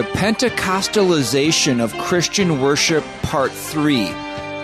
[0.00, 4.06] The Pentecostalization of Christian Worship, Part 3.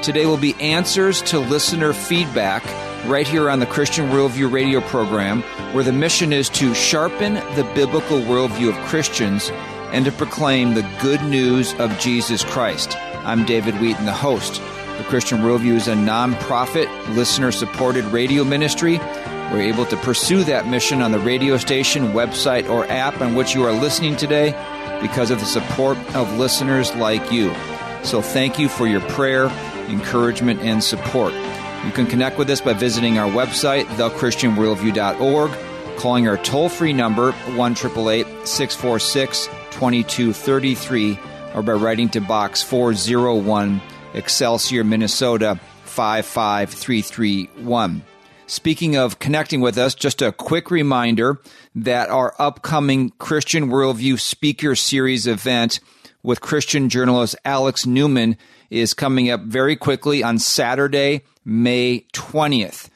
[0.01, 2.65] Today will be answers to listener feedback
[3.07, 5.43] right here on the Christian Worldview radio program,
[5.75, 9.51] where the mission is to sharpen the biblical worldview of Christians
[9.93, 12.97] and to proclaim the good news of Jesus Christ.
[12.97, 14.55] I'm David Wheaton, the host.
[14.97, 18.97] The Christian Worldview is a nonprofit, listener supported radio ministry.
[19.53, 23.55] We're able to pursue that mission on the radio station, website, or app on which
[23.55, 24.55] you are listening today
[25.01, 27.53] because of the support of listeners like you.
[28.03, 29.47] So thank you for your prayer,
[29.89, 31.33] encouragement, and support.
[31.85, 37.33] You can connect with us by visiting our website, thechristianworldview.org, calling our toll free number,
[37.33, 41.19] 1 646 2233,
[41.55, 43.81] or by writing to Box 401,
[44.15, 48.03] Excelsior, Minnesota 55331.
[48.49, 51.41] Speaking of connecting with us, just a quick reminder
[51.75, 55.81] that our upcoming Christian Worldview Speaker Series event
[56.23, 58.37] with Christian journalist Alex Newman
[58.71, 62.89] is coming up very quickly on Saturday, May 20th.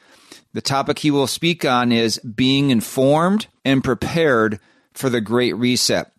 [0.53, 4.57] The topic he will speak on is being informed and prepared
[4.93, 6.13] for the Great Reset.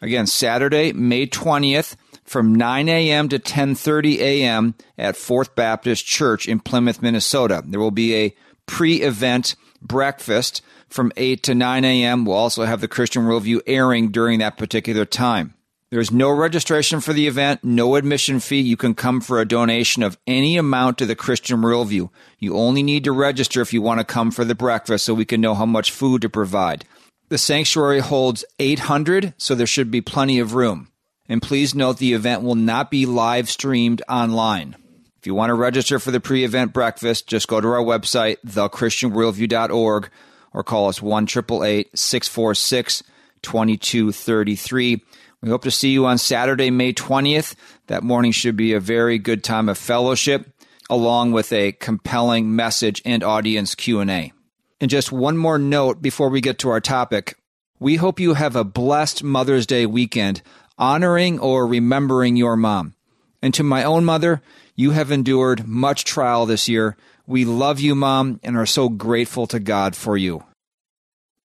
[0.00, 3.28] Again, Saturday, May 20th from 9 a.m.
[3.28, 4.74] to 10:30 a.m.
[4.96, 7.62] at Fourth Baptist Church in Plymouth, Minnesota.
[7.66, 8.34] There will be a
[8.70, 12.24] pre-event breakfast from 8 to 9 a.m.
[12.24, 15.54] We'll also have the Christian Worldview airing during that particular time.
[15.90, 18.60] There's no registration for the event, no admission fee.
[18.60, 22.10] You can come for a donation of any amount to the Christian Worldview.
[22.38, 25.24] You only need to register if you want to come for the breakfast so we
[25.24, 26.84] can know how much food to provide.
[27.28, 30.92] The sanctuary holds 800, so there should be plenty of room.
[31.28, 34.76] And please note the event will not be live streamed online.
[35.20, 38.38] If you want to register for the pre event breakfast, just go to our website,
[38.46, 40.10] thechristianworldview.org,
[40.54, 43.02] or call us 1 646
[43.42, 45.04] 2233.
[45.42, 47.54] We hope to see you on Saturday, May 20th.
[47.88, 50.54] That morning should be a very good time of fellowship,
[50.88, 54.32] along with a compelling message and audience Q&A.
[54.80, 57.36] And just one more note before we get to our topic.
[57.78, 60.40] We hope you have a blessed Mother's Day weekend,
[60.78, 62.94] honoring or remembering your mom.
[63.42, 64.40] And to my own mother,
[64.80, 66.96] you have endured much trial this year.
[67.26, 70.42] We love you, Mom, and are so grateful to God for you.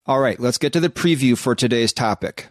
[0.05, 2.47] All right, let's get to the preview for today's topic.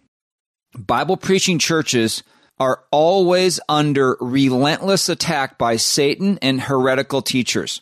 [0.76, 2.22] Bible preaching churches
[2.58, 7.80] are always under relentless attack by Satan and heretical teachers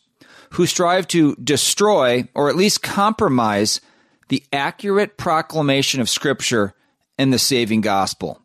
[0.50, 3.80] who strive to destroy or at least compromise
[4.28, 6.72] the accurate proclamation of Scripture
[7.18, 8.40] and the saving gospel.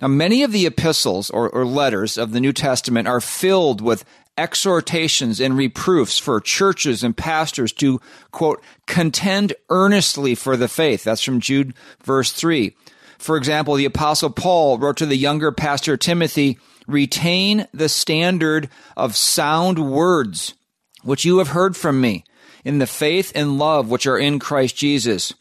[0.00, 4.04] Now, many of the epistles or, or, letters of the New Testament are filled with
[4.36, 11.04] exhortations and reproofs for churches and pastors to, quote, contend earnestly for the faith.
[11.04, 11.72] That's from Jude,
[12.04, 12.74] verse 3.
[13.18, 19.16] For example, the Apostle Paul wrote to the younger pastor Timothy, retain the standard of
[19.16, 20.54] sound words,
[21.02, 22.24] which you have heard from me,
[22.64, 25.32] in the faith and love which are in Christ Jesus.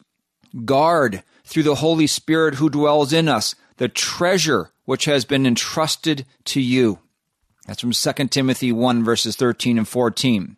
[0.64, 6.26] Guard through the Holy Spirit who dwells in us the treasure which has been entrusted
[6.46, 7.00] to you.
[7.68, 10.58] That's from 2 Timothy 1 verses 13 and 14.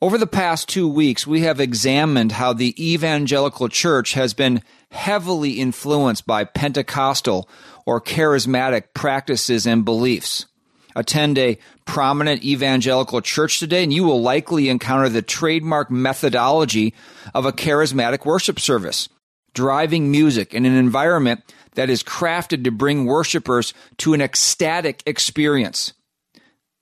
[0.00, 5.52] Over the past two weeks, we have examined how the evangelical church has been heavily
[5.52, 7.48] influenced by Pentecostal
[7.86, 10.46] or charismatic practices and beliefs.
[10.94, 16.94] Attend a prominent evangelical church today, and you will likely encounter the trademark methodology
[17.34, 19.08] of a charismatic worship service,
[19.54, 21.40] driving music in an environment
[21.74, 25.92] that is crafted to bring worshipers to an ecstatic experience.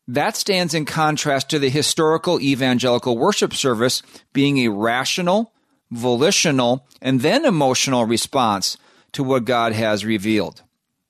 [0.08, 4.02] That stands in contrast to the historical evangelical worship service
[4.32, 5.52] being a rational,
[5.90, 8.76] volitional, and then emotional response
[9.12, 10.62] to what God has revealed.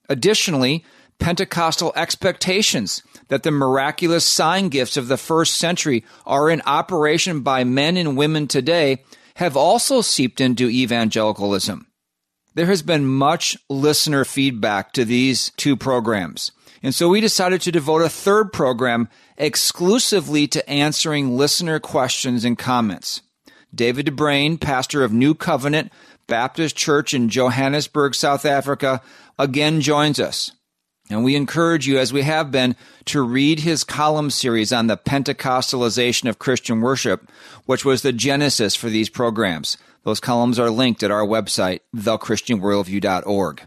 [0.08, 0.84] Additionally,
[1.18, 7.64] Pentecostal expectations that the miraculous sign gifts of the first century are in operation by
[7.64, 9.04] men and women today
[9.36, 11.86] have also seeped into evangelicalism.
[12.54, 16.52] There has been much listener feedback to these two programs.
[16.82, 19.08] And so we decided to devote a third program
[19.38, 23.22] exclusively to answering listener questions and comments.
[23.74, 25.92] David de Bruyn, pastor of New Covenant
[26.26, 29.00] Baptist Church in Johannesburg, South Africa,
[29.38, 30.52] again joins us.
[31.10, 32.76] And we encourage you, as we have been,
[33.06, 37.28] to read his column series on the Pentecostalization of Christian worship,
[37.66, 39.76] which was the genesis for these programs.
[40.04, 43.62] Those columns are linked at our website, thechristianworldview.org.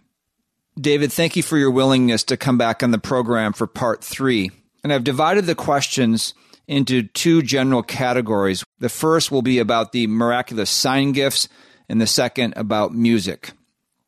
[0.79, 4.51] David, thank you for your willingness to come back on the program for part three.
[4.83, 6.33] And I've divided the questions
[6.67, 8.63] into two general categories.
[8.79, 11.47] The first will be about the miraculous sign gifts,
[11.89, 13.51] and the second about music.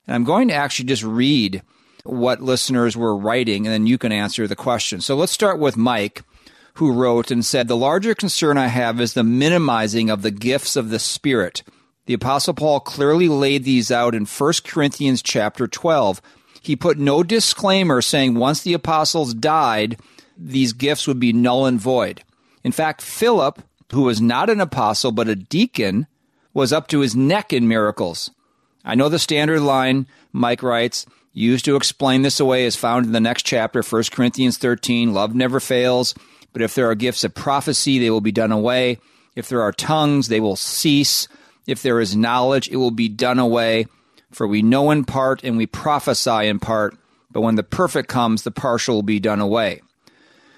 [0.05, 1.61] And I'm going to actually just read
[2.09, 5.01] what listeners were writing, and then you can answer the question.
[5.01, 6.23] So let's start with Mike,
[6.75, 10.75] who wrote and said, The larger concern I have is the minimizing of the gifts
[10.75, 11.63] of the Spirit.
[12.05, 16.21] The Apostle Paul clearly laid these out in 1 Corinthians chapter 12.
[16.61, 19.99] He put no disclaimer saying once the apostles died,
[20.37, 22.23] these gifts would be null and void.
[22.63, 23.61] In fact, Philip,
[23.91, 26.07] who was not an apostle but a deacon,
[26.53, 28.31] was up to his neck in miracles.
[28.83, 31.05] I know the standard line, Mike writes,
[31.45, 35.13] used to explain this away is found in the next chapter, 1 Corinthians 13.
[35.13, 36.15] Love never fails,
[36.53, 38.99] but if there are gifts of prophecy, they will be done away.
[39.35, 41.27] If there are tongues, they will cease.
[41.67, 43.85] If there is knowledge, it will be done away.
[44.31, 46.97] For we know in part and we prophesy in part,
[47.31, 49.81] but when the perfect comes, the partial will be done away.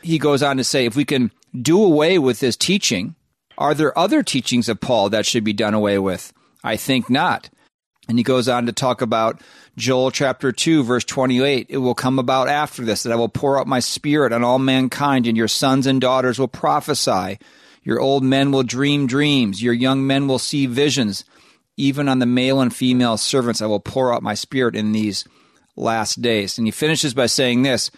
[0.01, 3.15] He goes on to say, if we can do away with this teaching,
[3.57, 6.31] are there other teachings of Paul that should be done away with?
[6.63, 7.49] I think not.
[8.07, 9.41] And he goes on to talk about
[9.79, 11.67] Joel chapter 2, verse 28.
[11.69, 14.59] It will come about after this that I will pour out my spirit on all
[14.59, 17.39] mankind, and your sons and daughters will prophesy.
[17.83, 19.63] Your old men will dream dreams.
[19.63, 21.23] Your young men will see visions.
[21.77, 25.25] Even on the male and female servants, I will pour out my spirit in these
[25.77, 26.57] last days.
[26.57, 27.89] And he finishes by saying this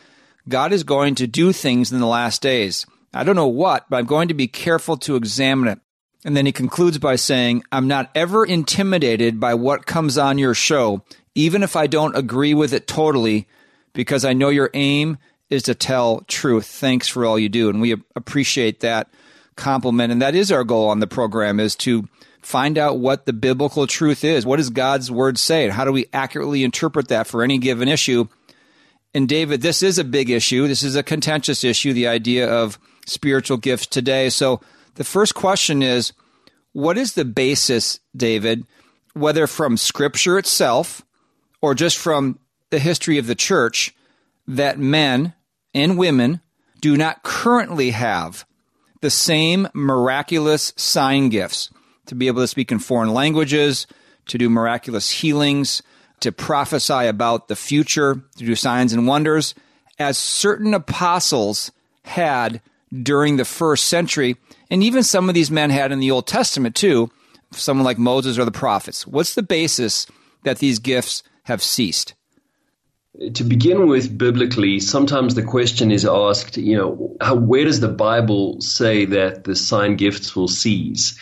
[0.48, 2.86] God is going to do things in the last days.
[3.12, 5.80] I don't know what, but I'm going to be careful to examine it.
[6.24, 10.54] And then he concludes by saying, I'm not ever intimidated by what comes on your
[10.54, 11.04] show,
[11.36, 13.48] even if I don't agree with it totally,
[13.94, 15.18] because I know your aim
[15.50, 16.66] is to tell truth.
[16.66, 17.70] Thanks for all you do.
[17.70, 19.10] And we appreciate that
[19.56, 20.12] compliment.
[20.12, 22.08] And that is our goal on the program is to
[22.42, 24.46] find out what the biblical truth is.
[24.46, 25.66] What does God's word say?
[25.66, 28.28] And how do we accurately interpret that for any given issue?
[29.14, 30.68] And David, this is a big issue.
[30.68, 34.30] This is a contentious issue, the idea of spiritual gifts today.
[34.30, 34.62] So
[34.96, 36.14] the first question is
[36.72, 38.66] what is the basis, David,
[39.14, 41.04] whether from scripture itself
[41.62, 43.94] or just from the history of the church,
[44.48, 45.34] that men
[45.74, 46.42] and women
[46.80, 48.46] do not currently have
[49.02, 51.70] the same miraculous sign gifts
[52.08, 53.88] to be able to speak in foreign languages,
[54.28, 55.82] to do miraculous healings,
[56.20, 59.56] to prophesy about the future, to do signs and wonders,
[60.00, 61.72] as certain apostles
[62.04, 62.62] had
[63.04, 64.36] during the first century,
[64.70, 67.10] and even some of these men had in the Old Testament too,
[67.52, 69.08] someone like Moses or the prophets.
[69.08, 70.08] What's the basis
[70.44, 72.16] that these gifts have ceased?
[73.34, 77.90] To begin with, biblically, sometimes the question is asked, you know, how, where does the
[77.90, 81.20] Bible say that the sign gifts will cease?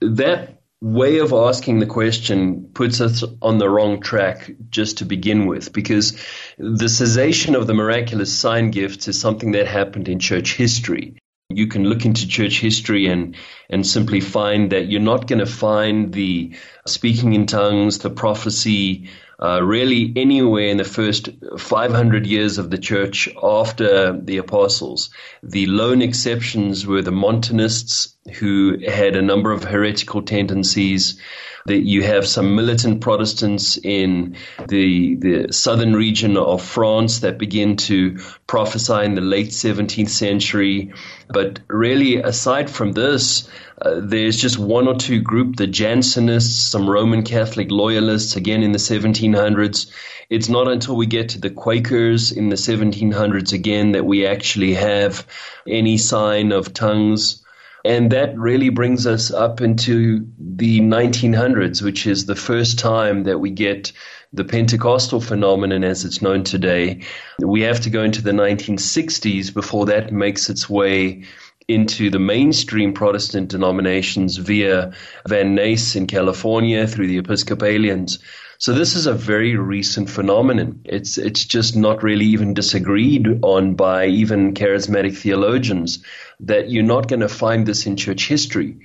[0.00, 5.46] That way of asking the question puts us on the wrong track just to begin
[5.46, 6.18] with, because
[6.58, 11.16] the cessation of the miraculous sign gifts is something that happened in church history.
[11.48, 13.36] You can look into church history and,
[13.68, 16.56] and simply find that you're not going to find the
[16.86, 19.10] speaking in tongues, the prophecy,
[19.42, 21.28] uh, really anywhere in the first
[21.58, 25.10] 500 years of the church after the apostles.
[25.42, 31.18] The lone exceptions were the Montanists, who had a number of heretical tendencies.
[31.66, 34.36] That you have some militant Protestants in
[34.66, 40.92] the the southern region of France that begin to prophesy in the late 17th century.
[41.28, 43.46] But really, aside from this,
[43.82, 48.72] uh, there's just one or two group, the Jansenists, some Roman Catholic loyalists, again in
[48.72, 49.90] the 1700s.
[50.30, 54.74] It's not until we get to the Quakers in the 1700s again that we actually
[54.74, 55.26] have
[55.66, 57.42] any sign of tongues.
[57.84, 63.38] And that really brings us up into the 1900s, which is the first time that
[63.38, 63.92] we get
[64.32, 67.00] the Pentecostal phenomenon as it's known today.
[67.40, 71.24] We have to go into the 1960s before that makes its way
[71.68, 74.92] into the mainstream Protestant denominations via
[75.26, 78.18] Van Nuys in California through the Episcopalians.
[78.58, 80.82] So this is a very recent phenomenon.
[80.84, 86.04] It's it's just not really even disagreed on by even charismatic theologians
[86.44, 88.80] that you're not going to find this in church history.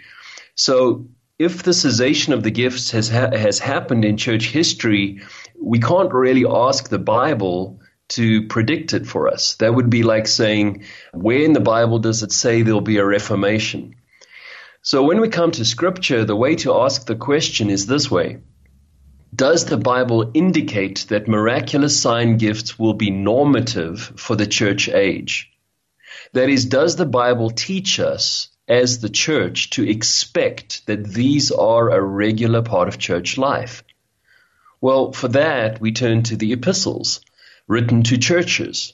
[0.56, 1.08] So
[1.38, 5.22] if the cessation of the gifts has ha- has happened in church history,
[5.60, 9.56] we can't really ask the Bible to predict it for us.
[9.56, 13.06] That would be like saying, where in the Bible does it say there'll be a
[13.06, 13.96] reformation?
[14.82, 18.38] So when we come to scripture, the way to ask the question is this way.
[19.36, 25.52] Does the Bible indicate that miraculous sign gifts will be normative for the church age?
[26.36, 31.90] That is, does the Bible teach us as the church to expect that these are
[31.90, 33.86] a regular part of church life?
[34.82, 37.22] Well, for that, we turn to the epistles
[37.70, 38.92] written to churches.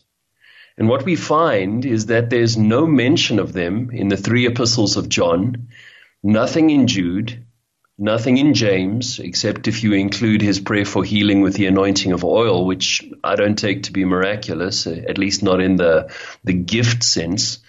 [0.78, 4.96] And what we find is that there's no mention of them in the three epistles
[4.96, 5.70] of John,
[6.22, 7.44] nothing in Jude,
[8.02, 12.24] Nothing in James, except if you include his prayer for healing with the anointing of
[12.24, 16.12] oil, which I don't take to be miraculous, at least not in the,
[16.44, 17.60] the gift sense.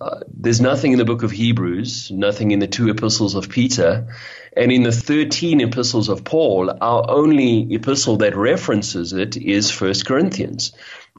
[0.00, 4.08] Uh, there's nothing in the book of Hebrews, nothing in the two epistles of Peter,
[4.56, 10.04] and in the 13 epistles of Paul, our only epistle that references it is First
[10.04, 10.72] Corinthians.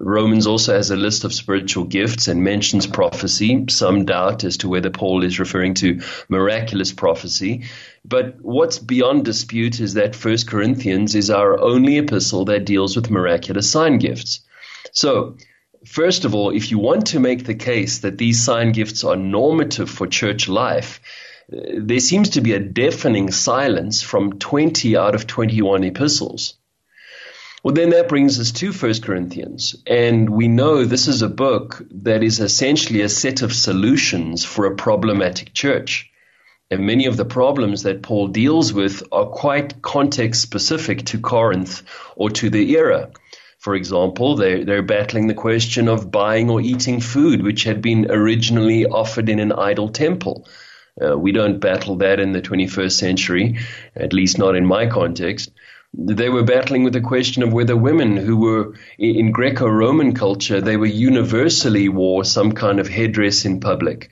[0.04, 3.66] Romans also has a list of spiritual gifts and mentions prophecy.
[3.70, 7.66] Some doubt as to whether Paul is referring to miraculous prophecy.
[8.04, 13.12] But what's beyond dispute is that First Corinthians is our only epistle that deals with
[13.12, 14.40] miraculous sign gifts.
[14.92, 15.38] So,
[15.86, 19.16] first of all, if you want to make the case that these sign gifts are
[19.16, 21.00] normative for church life,
[21.54, 26.56] uh, there seems to be a deafening silence from 20 out of 21 epistles.
[27.64, 29.76] Well, then that brings us to 1 Corinthians.
[29.86, 34.66] And we know this is a book that is essentially a set of solutions for
[34.66, 36.10] a problematic church.
[36.72, 41.84] And many of the problems that Paul deals with are quite context specific to Corinth
[42.16, 43.12] or to the era.
[43.60, 48.10] For example, they're, they're battling the question of buying or eating food, which had been
[48.10, 50.48] originally offered in an idol temple.
[51.00, 53.60] Uh, we don't battle that in the 21st century,
[53.96, 55.52] at least not in my context
[55.94, 60.78] they were battling with the question of whether women who were in Greco-Roman culture, they
[60.78, 64.10] were universally wore some kind of headdress in public.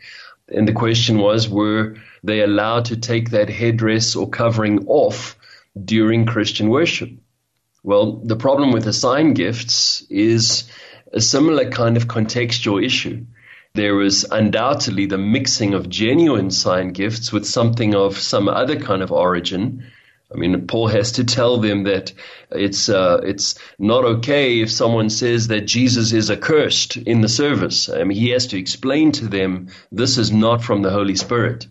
[0.50, 5.38] And the question was, were they allowed to take that headdress or covering off
[5.86, 7.12] during Christian worship?
[7.82, 10.70] Well, the problem with the sign gifts is
[11.14, 13.26] a similar kind of contextual issue.
[13.74, 19.02] There was undoubtedly the mixing of genuine sign gifts with something of some other kind
[19.02, 19.86] of origin
[20.32, 22.14] I mean, Paul has to tell them that
[22.52, 27.90] it's uh, it's not okay if someone says that Jesus is accursed in the service.
[27.90, 31.68] I mean, he has to explain to them this is not from the Holy Spirit.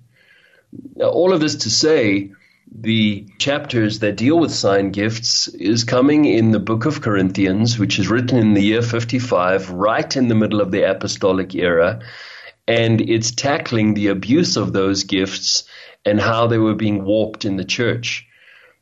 [0.96, 2.32] Now, all of this to say,
[2.70, 7.98] the chapters that deal with sign gifts is coming in the book of Corinthians, which
[7.98, 12.00] is written in the year 55, right in the middle of the apostolic era,
[12.66, 15.64] and it's tackling the abuse of those gifts
[16.04, 18.27] and how they were being warped in the church.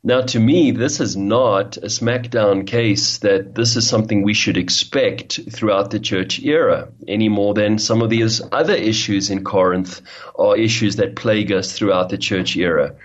[0.07, 4.55] Now, to me, this is not a smackdown case that this is something we should
[4.55, 10.01] expect throughout the church era any more than some of these other issues in Corinth
[10.39, 12.95] are issues that plague us throughout the church era.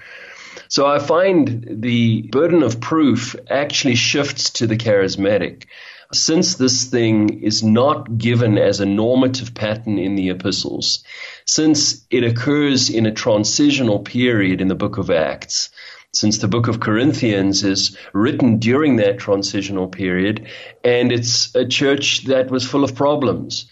[0.68, 5.64] So I find the burden of proof actually shifts to the charismatic.
[6.12, 11.02] Since this thing is not given as a normative pattern in the epistles,
[11.46, 15.70] since it occurs in a transitional period in the book of Acts,
[16.14, 20.46] since the book of Corinthians is written during that transitional period,
[20.84, 23.70] and it's a church that was full of problems.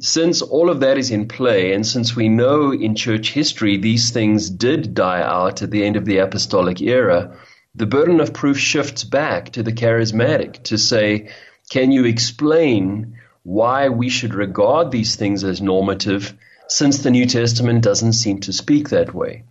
[0.00, 4.10] Since all of that is in play, and since we know in church history these
[4.10, 7.36] things did die out at the end of the apostolic era,
[7.74, 11.28] the burden of proof shifts back to the charismatic to say,
[11.70, 16.34] can you explain why we should regard these things as normative
[16.66, 19.44] since the New Testament doesn't seem to speak that way?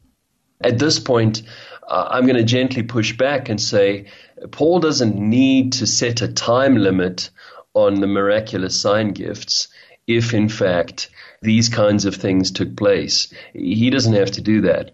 [0.62, 1.44] At this point,
[1.88, 4.06] uh, I'm going to gently push back and say
[4.52, 7.30] Paul doesn't need to set a time limit
[7.74, 9.68] on the miraculous sign gifts
[10.08, 11.10] if, in fact,
[11.42, 13.34] these kinds of things took place.
[13.54, 14.92] He doesn't have to do that.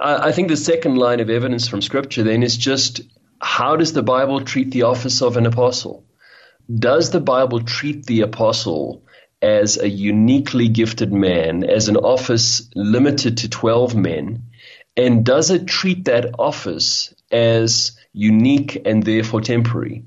[0.00, 3.00] I, I think the second line of evidence from Scripture then is just
[3.40, 6.04] how does the Bible treat the office of an apostle?
[6.72, 9.02] Does the Bible treat the apostle
[9.40, 14.42] as a uniquely gifted man, as an office limited to 12 men?
[14.98, 20.02] And does it treat that office as unique and therefore temporary?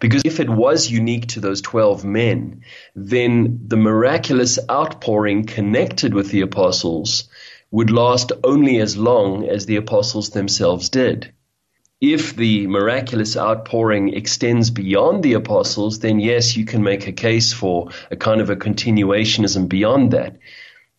[0.00, 2.62] Because if it was unique to those 12 men,
[2.96, 7.28] then the miraculous outpouring connected with the apostles
[7.70, 11.32] would last only as long as the apostles themselves did.
[12.00, 17.52] If the miraculous outpouring extends beyond the apostles, then yes, you can make a case
[17.52, 20.38] for a kind of a continuationism beyond that.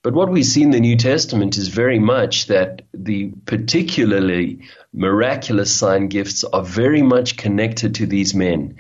[0.04, 5.76] But what we see in the New Testament is very much that the particularly miraculous
[5.76, 8.78] sign gifts are very much connected to these men.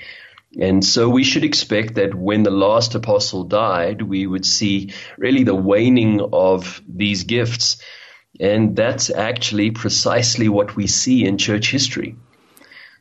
[0.59, 5.43] And so we should expect that when the last apostle died, we would see really
[5.43, 7.77] the waning of these gifts.
[8.39, 12.15] And that's actually precisely what we see in church history.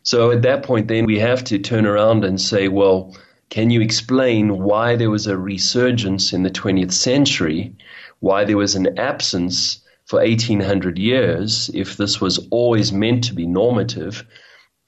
[0.03, 3.17] So at that point, then we have to turn around and say, well,
[3.49, 7.75] can you explain why there was a resurgence in the 20th century
[8.21, 13.47] why there was an absence for 1800 years if this was always meant to be
[13.47, 14.25] normative.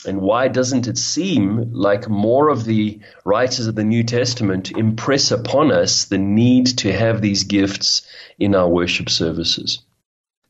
[0.04, 5.30] And why doesn't it seem like more of the writers of the New Testament impress
[5.30, 8.02] upon us the need to have these gifts
[8.38, 9.80] in our worship services?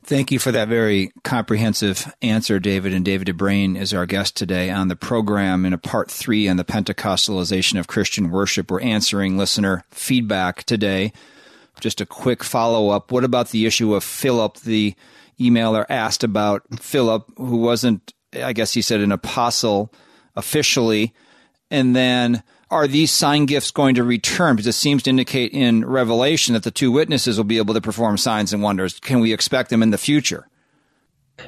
[0.05, 2.93] Thank you for that very comprehensive answer, David.
[2.93, 6.49] And David de Bruyn is our guest today on the program in a part three
[6.49, 8.71] on the Pentecostalization of Christian worship.
[8.71, 11.13] We're answering listener feedback today.
[11.83, 13.11] Just a quick follow up.
[13.11, 14.59] What about the issue of Philip?
[14.59, 14.95] The
[15.41, 19.93] emailer asked about Philip, who wasn't, I guess he said, an apostle
[20.37, 21.13] officially.
[21.73, 24.55] And then are these sign gifts going to return?
[24.55, 27.81] Because it seems to indicate in Revelation that the two witnesses will be able to
[27.81, 29.01] perform signs and wonders.
[29.01, 30.47] Can we expect them in the future?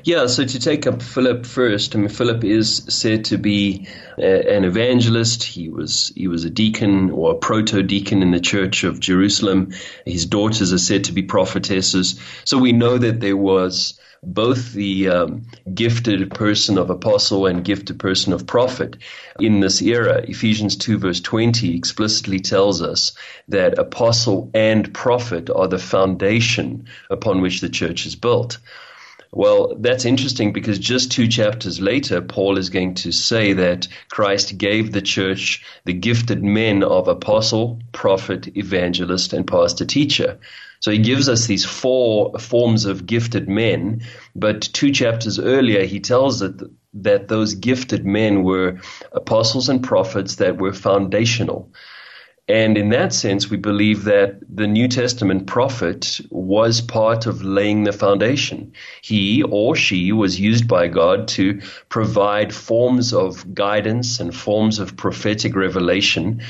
[0.02, 3.86] Yeah, so to take up Philip first, I mean, Philip is said to be
[4.18, 5.44] a, an evangelist.
[5.44, 9.72] He was he was a deacon or a proto deacon in the church of Jerusalem.
[10.04, 12.20] His daughters are said to be prophetesses.
[12.44, 15.42] So we know that there was both the um,
[15.74, 18.96] gifted person of apostle and gifted person of prophet
[19.38, 20.22] in this era.
[20.26, 23.12] Ephesians 2, verse 20 explicitly tells us
[23.48, 28.58] that apostle and prophet are the foundation upon which the church is built.
[29.36, 34.56] Well, that's interesting because just two chapters later, Paul is going to say that Christ
[34.56, 40.38] gave the church the gifted men of apostle, prophet, evangelist, and pastor teacher.
[40.78, 44.02] So he gives us these four forms of gifted men,
[44.36, 48.78] but two chapters earlier he tells us that, that those gifted men were
[49.10, 51.72] apostles and prophets that were foundational.
[52.46, 57.84] And in that sense, we believe that the New Testament prophet was part of laying
[57.84, 58.72] the foundation.
[59.00, 64.94] He or she was used by God to provide forms of guidance and forms of
[64.94, 66.42] prophetic revelation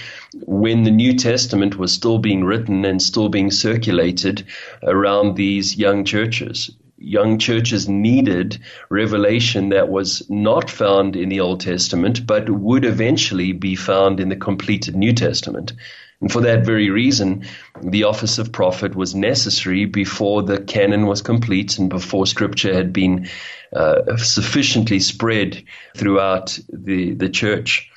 [0.46, 4.44] when the New Testament was still being written and still being circulated
[4.82, 6.72] around these young churches
[7.04, 8.58] young churches needed
[8.88, 14.28] revelation that was not found in the Old Testament, but would eventually be found in
[14.28, 15.72] the completed New Testament.
[16.20, 17.44] And for that very reason,
[17.82, 22.92] the office of prophet was necessary before the canon was complete and before scripture had
[22.92, 23.28] been
[23.74, 25.64] uh, sufficiently spread
[25.96, 27.90] throughout the, the church.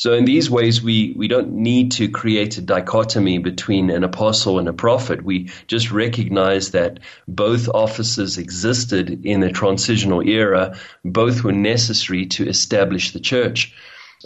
[0.00, 4.58] So in these ways, we, we don't need to create a dichotomy between an apostle
[4.58, 5.22] and a prophet.
[5.22, 10.78] We just recognize that both offices existed in the transitional era.
[11.04, 13.74] Both were necessary to establish the church.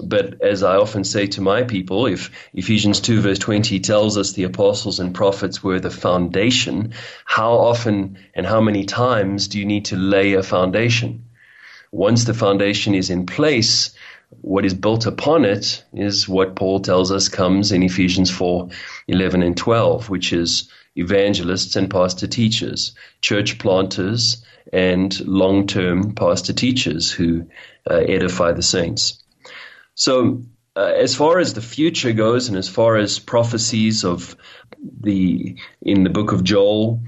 [0.01, 4.31] But as I often say to my people, if Ephesians 2 verse 20 tells us
[4.31, 9.65] the apostles and prophets were the foundation, how often and how many times do you
[9.65, 11.25] need to lay a foundation?
[11.91, 13.91] Once the foundation is in place,
[14.41, 18.69] what is built upon it is what Paul tells us comes in Ephesians 4
[19.09, 26.53] 11 and 12, which is evangelists and pastor teachers, church planters, and long term pastor
[26.53, 27.47] teachers who
[27.91, 29.23] uh, edify the saints.
[29.95, 30.43] So,
[30.77, 34.37] uh, as far as the future goes, and as far as prophecies of
[35.01, 37.01] the in the book of Joel,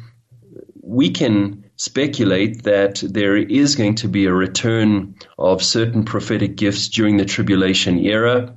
[0.83, 6.89] we can speculate that there is going to be a return of certain prophetic gifts
[6.89, 8.57] during the tribulation era.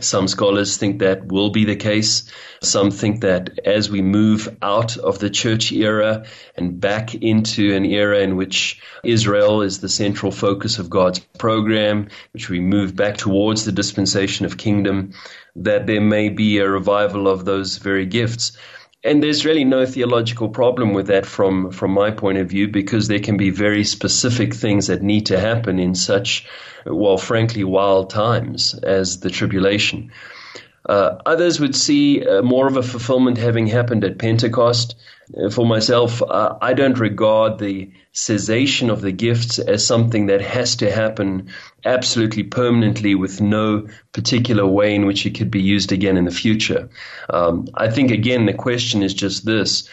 [0.00, 2.30] Some scholars think that will be the case.
[2.62, 7.86] Some think that as we move out of the church era and back into an
[7.86, 13.16] era in which Israel is the central focus of God's program, which we move back
[13.16, 15.12] towards the dispensation of kingdom,
[15.56, 18.52] that there may be a revival of those very gifts
[19.04, 23.08] and there's really no theological problem with that from from my point of view because
[23.08, 26.46] there can be very specific things that need to happen in such
[26.86, 30.10] well frankly wild times as the tribulation
[30.88, 34.94] uh, others would see uh, more of a fulfillment having happened at Pentecost.
[35.36, 40.40] Uh, for myself, uh, I don't regard the cessation of the gifts as something that
[40.40, 41.50] has to happen
[41.84, 46.30] absolutely permanently with no particular way in which it could be used again in the
[46.30, 46.88] future.
[47.28, 49.88] Um, I think, again, the question is just this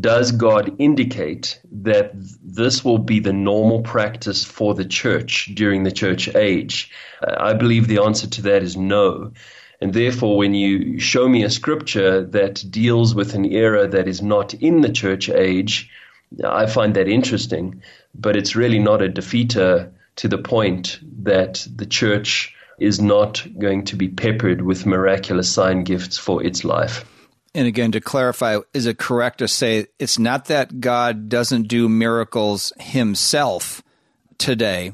[0.00, 5.92] does God indicate that this will be the normal practice for the church during the
[5.92, 6.90] church age?
[7.26, 9.32] Uh, I believe the answer to that is no.
[9.80, 14.20] And therefore, when you show me a scripture that deals with an era that is
[14.20, 15.90] not in the church age,
[16.44, 17.82] I find that interesting.
[18.14, 23.84] But it's really not a defeater to the point that the church is not going
[23.84, 27.04] to be peppered with miraculous sign gifts for its life.
[27.54, 31.88] And again, to clarify, is it correct to say it's not that God doesn't do
[31.88, 33.82] miracles himself
[34.38, 34.92] today?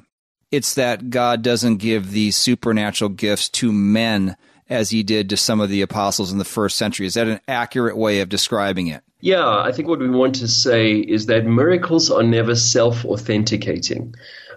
[0.50, 4.36] It's that God doesn't give these supernatural gifts to men
[4.68, 7.06] as he did to some of the apostles in the first century.
[7.06, 9.02] Is that an accurate way of describing it?
[9.20, 14.14] Yeah, I think what we want to say is that miracles are never self authenticating.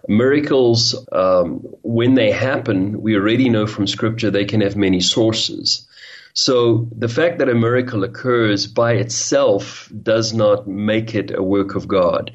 [0.07, 5.87] Miracles, um, when they happen, we already know from Scripture they can have many sources.
[6.33, 11.75] So the fact that a miracle occurs by itself does not make it a work
[11.75, 12.31] of God.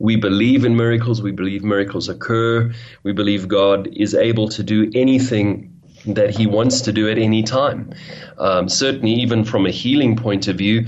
[0.00, 1.22] We believe in miracles.
[1.22, 2.72] We believe miracles occur.
[3.02, 5.67] We believe God is able to do anything
[6.06, 7.92] that He wants to do at any time.
[8.38, 10.86] Um, certainly, even from a healing point of view,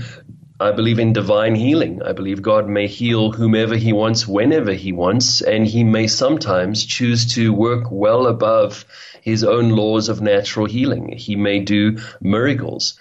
[0.59, 2.03] I believe in divine healing.
[2.03, 6.85] I believe God may heal whomever He wants, whenever He wants, and He may sometimes
[6.85, 8.85] choose to work well above
[9.21, 11.13] His own laws of natural healing.
[11.17, 12.99] He may do miracles.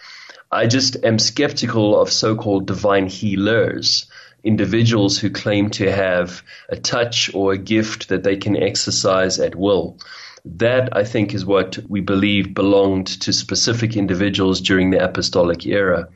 [0.51, 4.07] I just am skeptical of so called divine healers
[4.43, 9.55] individuals who claim to have a touch or a gift that they can exercise at
[9.55, 9.99] will.
[10.45, 16.09] That, I think, is what we believe belonged to specific individuals during the apostolic era.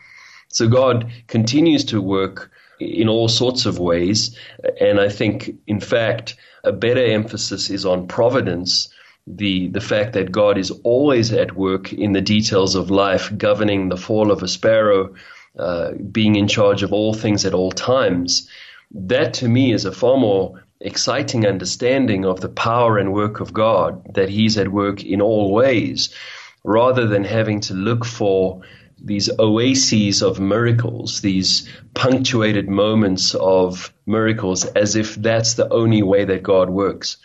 [0.48, 4.36] So God continues to work in all sorts of ways.
[4.80, 8.88] And I think, in fact, a better emphasis is on providence
[9.26, 13.88] the the fact that God is always at work in the details of life, governing
[13.88, 15.14] the fall of a sparrow,
[15.58, 18.48] uh, being in charge of all things at all times.
[18.90, 23.52] That to me is a far more exciting understanding of the power and work of
[23.52, 26.14] God, that He's at work in all ways,
[26.62, 28.62] rather than having to look for
[29.02, 36.24] these oases of miracles, these punctuated moments of miracles, as if that's the only way
[36.24, 37.16] that God works.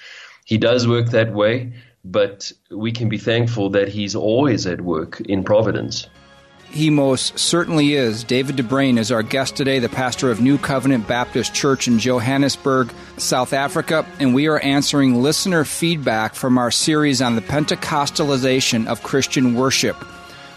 [0.45, 5.21] He does work that way, but we can be thankful that He's always at work
[5.21, 6.07] in providence.
[6.71, 8.23] He most certainly is.
[8.23, 11.97] David de Bruyn is our guest today, the pastor of New Covenant Baptist Church in
[11.97, 18.85] Johannesburg, South Africa, and we are answering listener feedback from our series on the Pentecostalization
[18.87, 19.97] of Christian worship.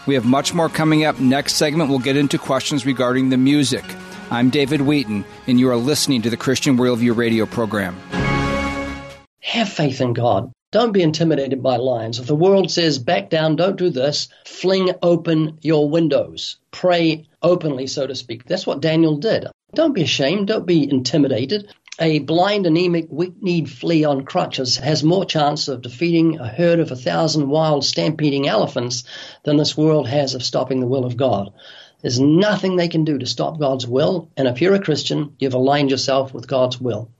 [0.05, 1.19] We have much more coming up.
[1.19, 3.83] Next segment, we'll get into questions regarding the music.
[4.29, 7.97] I'm David Wheaton, and you are listening to the Christian Worldview radio program.
[9.41, 10.51] Have faith in God.
[10.73, 12.17] Don't be intimidated by lions.
[12.17, 16.57] If the world says, back down, don't do this, fling open your windows.
[16.71, 18.45] Pray openly, so to speak.
[18.45, 19.45] That's what Daniel did.
[19.75, 20.47] Don't be ashamed.
[20.47, 21.71] Don't be intimidated.
[21.99, 26.91] A blind, anemic, weak-kneed flea on crutches has more chance of defeating a herd of
[26.91, 29.03] a thousand wild, stampeding elephants
[29.43, 31.53] than this world has of stopping the will of God.
[32.01, 35.53] There's nothing they can do to stop God's will, and if you're a Christian, you've
[35.53, 37.11] aligned yourself with God's will.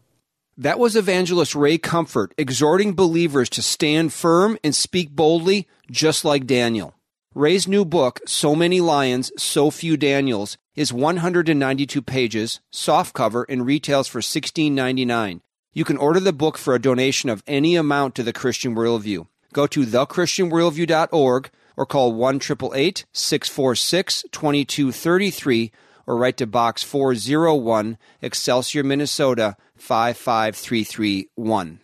[0.58, 6.46] That was evangelist Ray Comfort exhorting believers to stand firm and speak boldly, just like
[6.46, 6.94] Daniel.
[7.34, 14.08] Ray's new book, So Many Lions, So Few Daniels, is 192 pages, softcover, and retails
[14.08, 15.42] for $16.99.
[15.74, 19.26] You can order the book for a donation of any amount to the Christian Worldview.
[19.54, 25.72] Go to thechristianworldview.org or call 1 646 2233
[26.06, 31.82] or write to Box 401, Excelsior, Minnesota 55331.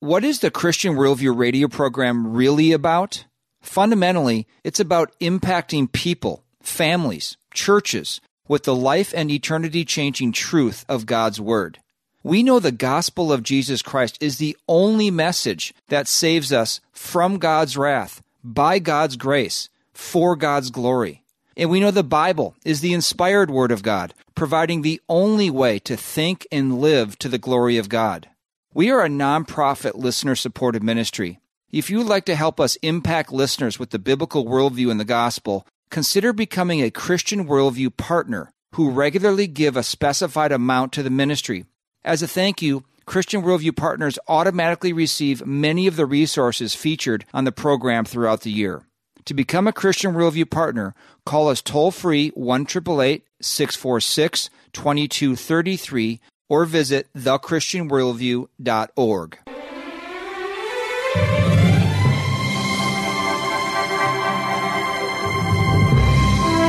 [0.00, 3.26] What is the Christian Worldview radio program really about?
[3.60, 11.04] Fundamentally, it's about impacting people, families, churches with the life and eternity changing truth of
[11.04, 11.78] God's Word.
[12.22, 17.36] We know the gospel of Jesus Christ is the only message that saves us from
[17.36, 21.21] God's wrath, by God's grace, for God's glory.
[21.56, 25.78] And we know the Bible is the inspired Word of God, providing the only way
[25.80, 28.28] to think and live to the glory of God.
[28.74, 31.40] We are a nonprofit listener supported ministry.
[31.70, 35.04] If you would like to help us impact listeners with the biblical worldview and the
[35.04, 41.10] gospel, consider becoming a Christian Worldview partner who regularly give a specified amount to the
[41.10, 41.66] ministry.
[42.04, 47.44] As a thank you, Christian Worldview partners automatically receive many of the resources featured on
[47.44, 48.84] the program throughout the year.
[49.26, 57.06] To become a Christian Worldview partner, call us toll free 1 646 2233 or visit
[57.16, 59.38] thechristianworldview.org.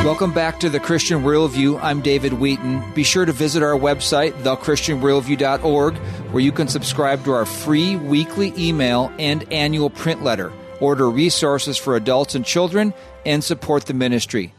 [0.06, 1.80] Welcome back to the Christian Worldview.
[1.82, 2.94] I'm David Wheaton.
[2.94, 8.54] Be sure to visit our website, thechristianworldview.org, where you can subscribe to our free weekly
[8.58, 10.52] email and annual print letter
[10.84, 12.94] order resources for adults and children,
[13.26, 14.54] and support the ministry.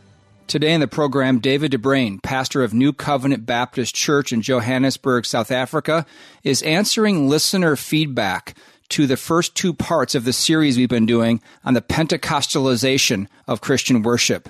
[0.47, 5.27] Today in the program, David de Bruyn, pastor of New Covenant Baptist Church in Johannesburg,
[5.27, 6.07] South Africa,
[6.43, 8.57] is answering listener feedback
[8.89, 13.61] to the first two parts of the series we've been doing on the Pentecostalization of
[13.61, 14.49] Christian worship.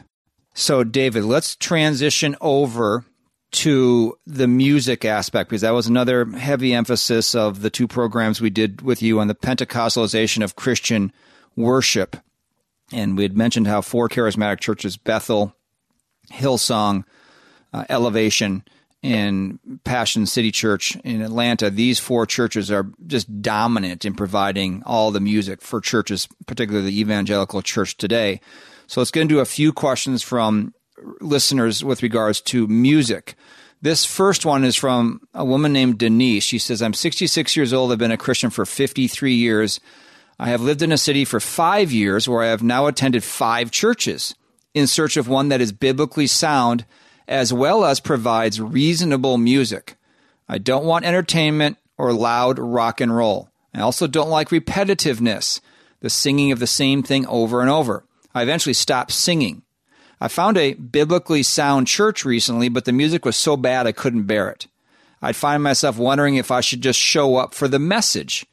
[0.55, 3.05] So, David, let's transition over
[3.53, 8.51] to the music aspect because that was another heavy emphasis of the two programs we
[8.51, 11.13] did with you on the Pentecostalization of Christian
[11.57, 12.17] worship.
[12.93, 15.55] And we had mentioned how four charismatic churches, Bethel,
[16.33, 17.05] Hillsong,
[17.73, 18.65] uh, Elevation,
[19.03, 25.11] and Passion City Church in Atlanta, these four churches are just dominant in providing all
[25.11, 28.41] the music for churches, particularly the evangelical church today.
[28.87, 30.73] So let's get into a few questions from
[31.21, 33.35] listeners with regards to music.
[33.83, 36.45] This first one is from a woman named Denise.
[36.45, 37.93] She says, I'm 66 years old.
[37.93, 39.81] I've been a Christian for 53 years.
[40.39, 43.71] I have lived in a city for five years where I have now attended five
[43.71, 44.35] churches
[44.75, 46.85] in search of one that is biblically sound
[47.29, 49.97] as well as provides reasonable music.
[50.49, 53.49] I don't want entertainment or loud rock and roll.
[53.73, 55.61] I also don't like repetitiveness,
[56.01, 58.05] the singing of the same thing over and over.
[58.35, 59.63] I eventually stopped singing.
[60.21, 64.25] I found a biblically sound church recently, but the music was so bad I couldn't
[64.25, 64.67] bear it.
[65.23, 68.45] I'd find myself wondering if I should just show up for the message.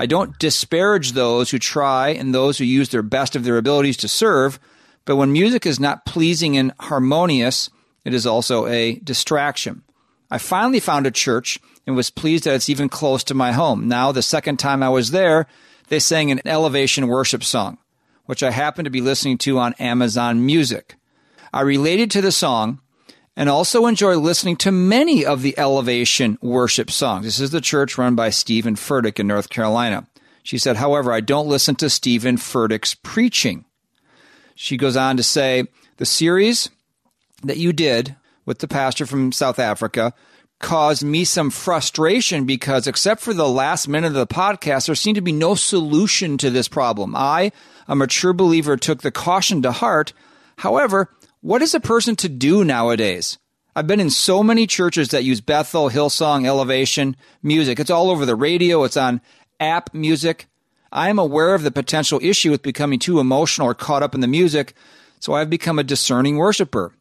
[0.00, 3.98] I don't disparage those who try and those who use their best of their abilities
[3.98, 4.58] to serve,
[5.04, 7.68] but when music is not pleasing and harmonious,
[8.06, 9.82] it is also a distraction.
[10.30, 13.88] I finally found a church and was pleased that it's even close to my home.
[13.88, 15.46] Now, the second time I was there,
[15.88, 17.76] they sang an elevation worship song,
[18.24, 20.96] which I happened to be listening to on Amazon Music.
[21.52, 22.80] I related to the song
[23.36, 27.24] and also enjoy listening to many of the elevation worship songs.
[27.24, 30.06] This is the church run by Steven Furtick in North Carolina.
[30.42, 33.64] She said, however, I don't listen to Steven Furtick's preaching.
[34.54, 35.64] She goes on to say,
[35.96, 36.70] the series
[37.42, 40.12] that you did with the pastor from South Africa
[40.58, 45.16] caused me some frustration because, except for the last minute of the podcast, there seemed
[45.16, 47.14] to be no solution to this problem.
[47.16, 47.52] I,
[47.88, 50.12] a mature believer, took the caution to heart.
[50.58, 51.08] However,
[51.40, 53.38] what is a person to do nowadays?
[53.74, 57.78] I've been in so many churches that use Bethel, Hillsong, Elevation, music.
[57.78, 59.20] It's all over the radio, it's on
[59.58, 60.46] app music.
[60.92, 64.20] I am aware of the potential issue with becoming too emotional or caught up in
[64.20, 64.74] the music,
[65.20, 66.92] so I've become a discerning worshiper.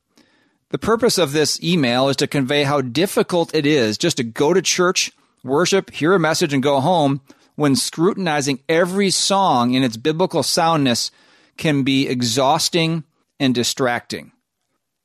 [0.69, 4.53] The purpose of this email is to convey how difficult it is just to go
[4.53, 5.11] to church,
[5.43, 7.21] worship, hear a message, and go home
[7.55, 11.09] when scrutinizing every song in its biblical soundness
[11.57, 13.03] can be exhausting
[13.39, 14.31] and distracting.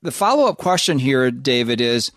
[0.03, 2.13] The follow up question here, David, is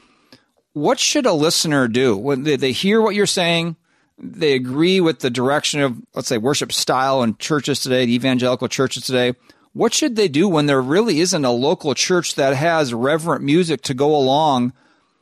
[0.73, 3.77] what should a listener do when they hear what you're saying?
[4.19, 9.05] They agree with the direction of, let's say, worship style in churches today, evangelical churches
[9.05, 9.33] today.
[9.73, 13.81] What should they do when there really isn't a local church that has reverent music
[13.83, 14.73] to go along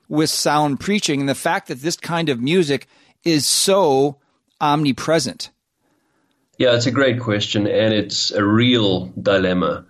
[0.07, 1.19] with sound preaching?
[1.19, 2.87] And the fact that this kind of music
[3.25, 4.17] is so
[4.61, 5.51] omnipresent.
[6.57, 9.85] Yeah, it's a great question, and it's a real dilemma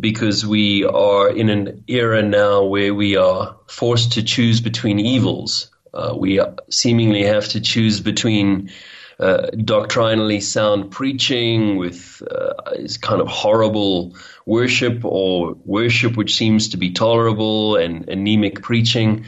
[0.00, 5.70] because we are in an era now where we are forced to choose between evils.
[5.94, 8.70] Uh, we seemingly have to choose between
[9.18, 12.52] uh, doctrinally sound preaching with uh,
[13.00, 19.24] kind of horrible worship or worship which seems to be tolerable and anemic preaching.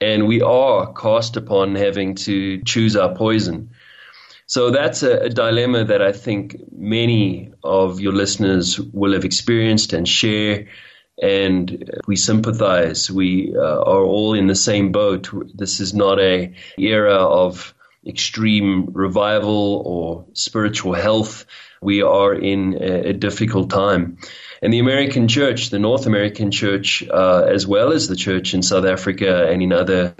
[0.00, 3.70] And we are cast upon having to choose our poison.
[4.50, 9.92] So that's a, a, dilemma that I think many of your listeners will have experienced
[9.92, 10.66] and share.
[11.22, 13.08] And we sympathize.
[13.08, 15.30] We uh, are all in the same boat.
[15.54, 17.72] This is not a era of
[18.04, 21.46] extreme revival or spiritual health.
[21.80, 24.18] We are in a, a difficult time.
[24.62, 28.62] And the American church, the North American church, uh, as well as the church in
[28.62, 30.12] South Africa and in other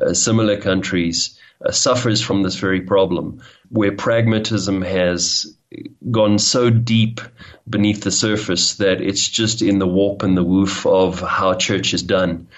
[0.00, 1.38] uh, similar countries,
[1.70, 5.56] suffers from this very problem, where pragmatism has
[6.10, 7.20] gone so deep
[7.68, 11.94] beneath the surface that it's just in the warp and the woof of how church
[11.94, 12.48] is done.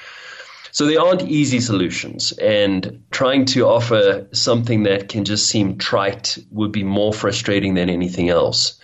[0.70, 6.38] So there aren't easy solutions, and trying to offer something that can just seem trite
[6.50, 8.80] would be more frustrating than anything else.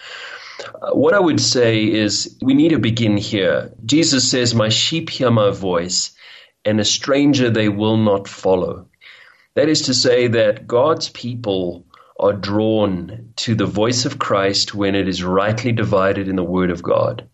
[0.83, 3.73] Uh, what I would say is we need to begin here.
[3.87, 6.11] Jesus says, My sheep hear my voice,
[6.63, 8.89] and a stranger they will not follow.
[9.59, 11.85] That is to say, that God's people
[12.17, 16.71] are drawn to the voice of Christ when it is rightly divided in the Word
[16.71, 17.29] of God.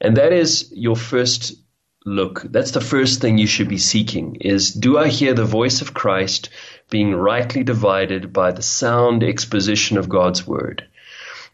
[0.00, 1.54] And that is your first
[2.04, 2.42] look.
[2.50, 5.94] That's the first thing you should be seeking is do I hear the voice of
[5.94, 6.48] Christ
[6.90, 10.88] being rightly divided by the sound exposition of God's word?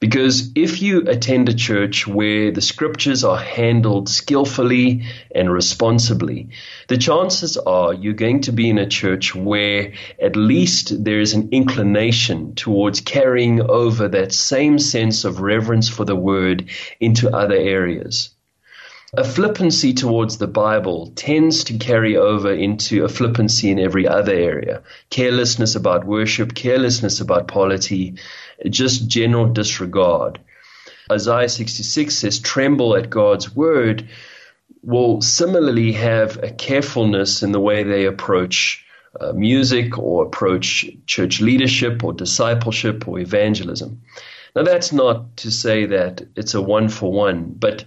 [0.02, 6.48] Because if you attend a church where the scriptures are handled skillfully and responsibly,
[6.88, 11.34] the chances are you're going to be in a church where at least there is
[11.34, 16.64] an inclination towards carrying over that same sense of reverence for the word
[16.98, 18.30] into other areas.
[19.14, 24.32] A flippancy towards the Bible tends to carry over into a flippancy in every other
[24.32, 24.84] area.
[25.10, 28.14] Carelessness about worship, carelessness about polity,
[28.70, 30.40] just general disregard.
[31.10, 34.08] Isaiah 66 says, tremble at God's word,
[34.82, 38.82] will similarly have a carefulness in the way they approach
[39.20, 44.00] uh, music or approach church leadership or discipleship or evangelism.
[44.56, 47.84] Now, that's not to say that it's a one for one, but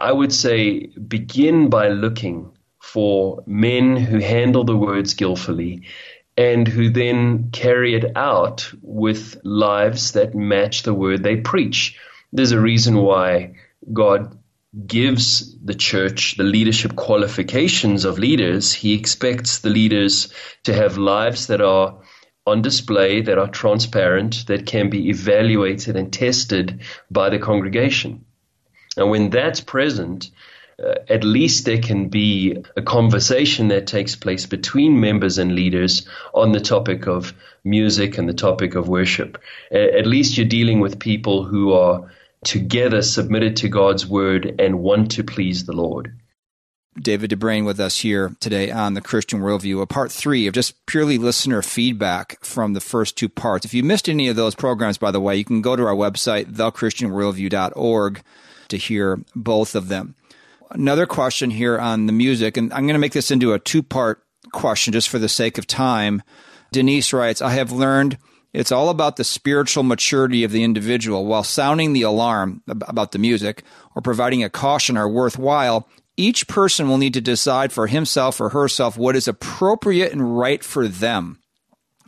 [0.00, 5.82] I would say begin by looking for men who handle the word skillfully
[6.36, 11.98] and who then carry it out with lives that match the word they preach.
[12.32, 13.54] There's a reason why
[13.92, 14.38] God
[14.86, 18.72] gives the church the leadership qualifications of leaders.
[18.72, 20.32] He expects the leaders
[20.62, 21.98] to have lives that are
[22.46, 28.24] on display, that are transparent, that can be evaluated and tested by the congregation.
[28.98, 30.30] And when that's present,
[30.82, 36.06] uh, at least there can be a conversation that takes place between members and leaders
[36.34, 37.32] on the topic of
[37.64, 39.38] music and the topic of worship.
[39.72, 42.10] Uh, at least you're dealing with people who are
[42.44, 46.14] together submitted to God's word and want to please the Lord.
[47.00, 50.54] David de Bruyn with us here today on the Christian Worldview, a part three of
[50.54, 53.64] just purely listener feedback from the first two parts.
[53.64, 55.94] If you missed any of those programs, by the way, you can go to our
[55.94, 58.22] website, thechristianworldview.org,
[58.68, 60.14] to hear both of them
[60.70, 63.82] another question here on the music, and I'm going to make this into a two
[63.82, 66.22] part question just for the sake of time.
[66.72, 68.18] Denise writes, I have learned
[68.52, 71.26] it's all about the spiritual maturity of the individual.
[71.26, 73.62] While sounding the alarm about the music
[73.94, 78.48] or providing a caution are worthwhile, each person will need to decide for himself or
[78.48, 81.38] herself what is appropriate and right for them.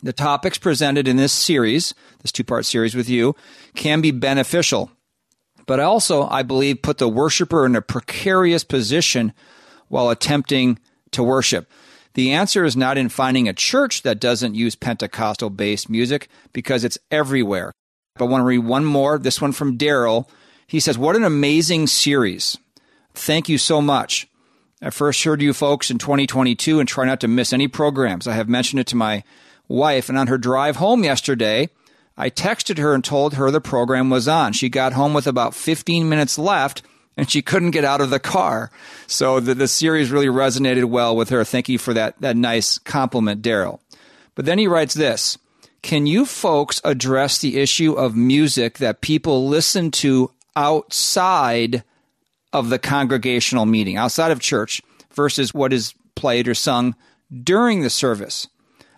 [0.03, 1.93] The topics presented in this series,
[2.23, 3.35] this two part series with you,
[3.75, 4.91] can be beneficial
[5.71, 9.31] but also, I believe, put the worshiper in a precarious position
[9.87, 10.77] while attempting
[11.11, 11.71] to worship.
[12.13, 16.83] The answer is not in finding a church that doesn't use Pentecostal based music because
[16.83, 17.71] it's everywhere.
[18.17, 20.27] But I want to read one more, this one from Daryl.
[20.67, 22.57] He says, What an amazing series.
[23.13, 24.27] Thank you so much.
[24.81, 28.27] I first heard you folks in 2022 and try not to miss any programs.
[28.27, 29.23] I have mentioned it to my
[29.69, 31.69] wife, and on her drive home yesterday,
[32.17, 34.53] I texted her and told her the program was on.
[34.53, 36.83] She got home with about 15 minutes left
[37.17, 38.71] and she couldn't get out of the car.
[39.07, 41.43] So the, the series really resonated well with her.
[41.43, 43.79] Thank you for that, that nice compliment, Daryl.
[44.35, 45.37] But then he writes this
[45.81, 51.83] Can you folks address the issue of music that people listen to outside
[52.53, 54.81] of the congregational meeting, outside of church,
[55.13, 56.95] versus what is played or sung
[57.43, 58.47] during the service?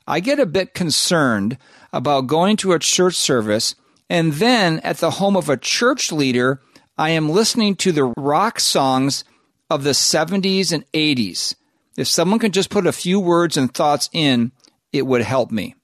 [0.08, 1.58] I get a bit concerned
[1.93, 3.75] about going to a church service
[4.10, 6.62] and then at the home of a church leader,
[6.97, 9.23] I am listening to the rock songs
[9.69, 11.56] of the 70s and 80s.
[11.97, 14.51] If someone could just put a few words and thoughts in,
[14.91, 15.75] it would help me.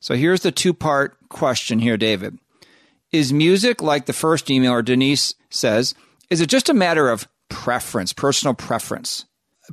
[0.00, 2.38] So here's the two part question here, David.
[3.12, 5.94] Is music, like the first email or Denise says,
[6.28, 9.26] is it just a matter of preference, personal preference,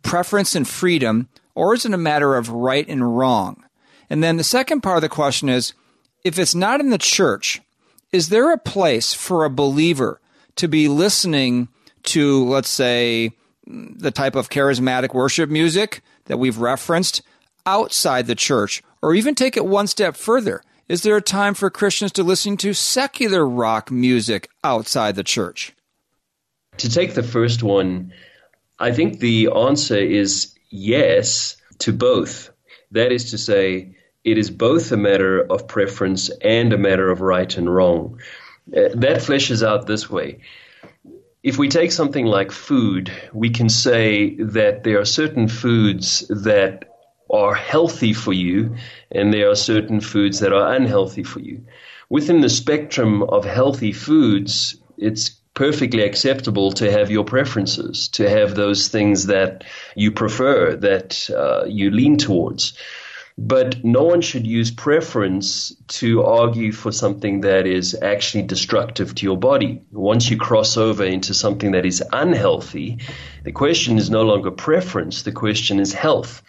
[0.03, 3.63] preference and freedom, or is it a matter of right and wrong?
[4.10, 5.73] And then the second part of the question is
[6.24, 7.62] if it's not in the church,
[8.12, 10.20] is there a place for a believer
[10.56, 11.68] to be listening
[12.04, 13.32] to, let's say,
[13.66, 17.22] the type of charismatic worship music that we've referenced
[17.66, 18.84] outside the church?
[19.02, 20.64] Or even take it one step further.
[20.88, 25.74] Is there a time for Christians to listen to secular rock music outside the church?
[26.78, 28.14] To take the first one,
[28.80, 32.50] I think the answer is yes to both.
[32.92, 37.22] That is to say, it is both a matter of preference and a matter of
[37.22, 38.20] right and wrong.
[38.68, 40.40] Uh, that fleshes out this way.
[41.44, 46.86] If we take something like food, we can say that there are certain foods that
[47.30, 48.76] are healthy for you,
[49.12, 51.66] and there are certain foods that are unhealthy for you.
[52.10, 58.56] Within the spectrum of healthy foods, it's perfectly acceptable to have your preferences, to have
[58.56, 59.64] those things that
[59.96, 62.74] you prefer, that uh, you lean towards.
[63.38, 69.26] But no one should use preference to argue for something that is actually destructive to
[69.26, 69.82] your body.
[69.91, 73.00] Once you cross over into something that is unhealthy,
[73.43, 76.43] the question is no longer preference, the question is health.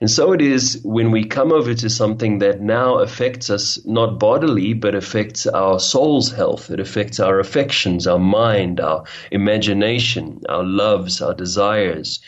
[0.00, 4.18] And so it is when we come over to something that now affects us not
[4.18, 6.70] bodily, but affects our soul's health.
[6.70, 12.20] It affects our affections, our mind, our imagination, our loves, our desires.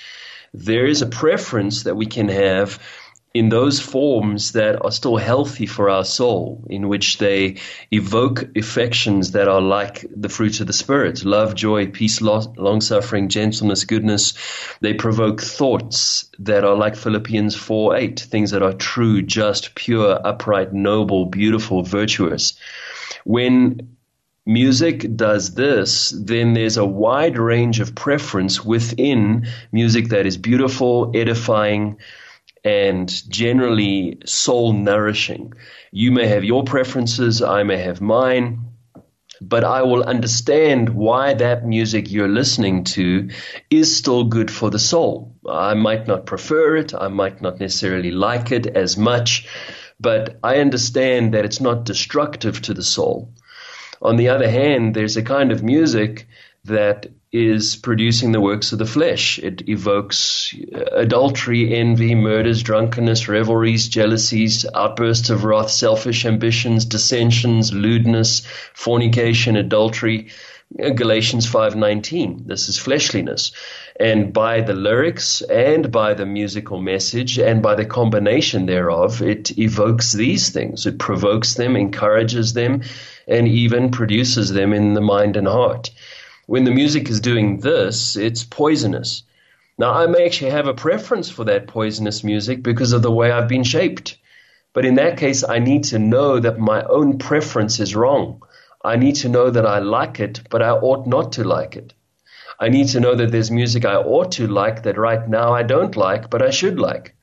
[0.55, 2.79] There is a preference that we can have
[3.35, 7.57] in those forms that are still healthy for our soul, in which they
[7.91, 13.29] evoke affections that are like the fruits of the Spirit love, joy, peace, long suffering,
[13.29, 14.33] gentleness, goodness.
[14.81, 20.19] They provoke thoughts that are like Philippians 4 8, things that are true, just, pure,
[20.25, 22.55] upright, noble, beautiful, virtuous.
[23.25, 23.97] When
[24.47, 31.13] music does this, then there's a wide range of preference within music that is beautiful,
[31.15, 31.99] edifying,
[32.69, 33.09] and
[33.43, 35.53] generally soul nourishing.
[35.93, 38.47] You may have your preferences, I may have mine.
[39.41, 43.31] but I will understand why that music you're listening to
[43.71, 45.37] is still good for the soul.
[45.49, 49.47] I might not prefer it, I might not necessarily like it as much,
[50.01, 53.33] but I understand that it's not destructive to the soul.
[54.03, 56.27] On the other hand, there's a kind of music
[56.65, 59.39] that is producing the works of the flesh.
[59.39, 60.55] It evokes
[60.93, 70.29] adultery, envy, murders, drunkenness, revelries, jealousies, outbursts of wrath, selfish ambitions, dissensions, lewdness, fornication, adultery.
[70.95, 72.47] Galatians 5:19.
[72.47, 73.53] This is fleshliness.
[73.99, 79.59] And by the lyrics and by the musical message and by the combination thereof, it
[79.59, 80.87] evokes these things.
[80.87, 82.83] It provokes them, encourages them,
[83.27, 85.91] and even produces them in the mind and heart
[86.49, 89.23] when the music is doing this, it's poisonous.
[89.77, 93.31] Now, I may actually have a preference for that poisonous music because of the way
[93.31, 94.17] I've been shaped.
[94.73, 98.43] But in that case, I need to know that my own preference is wrong.
[98.83, 101.93] I need to know that I like it, but I ought not to like it.
[102.59, 105.65] I need to know that there's music I ought to like that right now I
[105.65, 107.15] don't like, but I should like.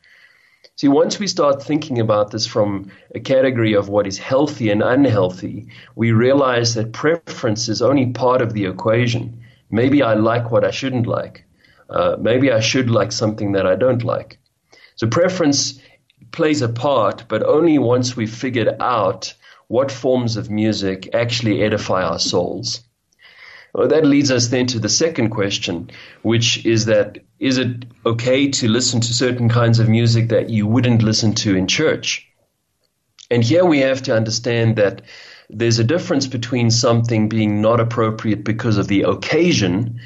[0.78, 4.84] See, once we start thinking about this from a category of what is healthy and
[4.84, 9.42] unhealthy, we realize that preference is only part of the equation.
[9.72, 11.46] Maybe I like what I shouldn't like.
[11.90, 14.38] Uh, maybe I should like something that I don't like.
[14.98, 15.80] So preference
[16.34, 19.34] plays a part, but only once we've figured out
[19.68, 22.82] what forms of music actually edify our souls.
[23.74, 25.90] Well, that leads us then to the second question,
[26.22, 30.68] which is that is it okay to listen to certain kinds of music that you
[30.68, 32.28] wouldn't listen to in church?
[33.30, 35.02] And here we have to understand that
[35.50, 40.00] there's a difference between something being not appropriate because of the occasion,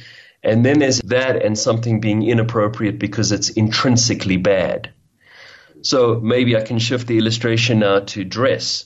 [0.43, 4.91] and then there's that and something being inappropriate because it's intrinsically bad.
[5.81, 8.85] So maybe I can shift the illustration now to dress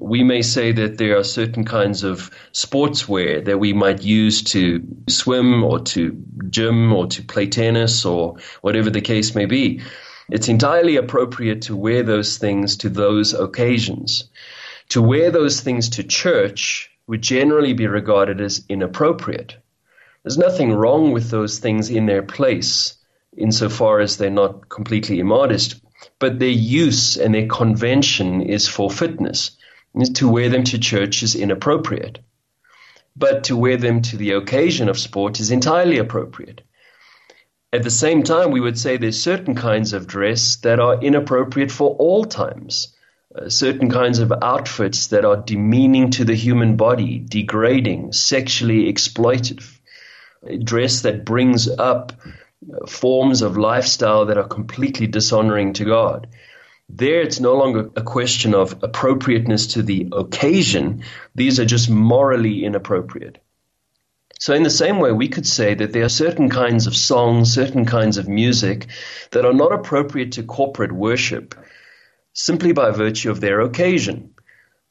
[0.00, 4.82] we may say that there are certain kinds of sportswear that we might use to
[5.08, 6.16] swim or to
[6.48, 9.82] gym or to play tennis or whatever the case may be.
[10.30, 14.24] It's entirely appropriate to wear those things to those occasions.
[14.88, 19.56] To wear those things to church would generally be regarded as inappropriate.
[20.22, 22.94] There's nothing wrong with those things in their place
[23.36, 25.80] insofar as they're not completely immodest,
[26.18, 29.58] but their use and their convention is for fitness
[30.14, 32.20] to wear them to church is inappropriate.
[33.16, 36.62] But to wear them to the occasion of sport is entirely appropriate.
[37.72, 41.70] At the same time, we would say there's certain kinds of dress that are inappropriate
[41.70, 42.94] for all times.
[43.32, 49.78] Uh, certain kinds of outfits that are demeaning to the human body, degrading, sexually exploitative.
[50.64, 56.26] Dress that brings up uh, forms of lifestyle that are completely dishonoring to God.
[56.92, 61.04] There, it's no longer a question of appropriateness to the occasion.
[61.36, 63.38] These are just morally inappropriate.
[64.40, 67.54] So, in the same way, we could say that there are certain kinds of songs,
[67.54, 68.86] certain kinds of music
[69.30, 71.54] that are not appropriate to corporate worship
[72.32, 74.34] simply by virtue of their occasion.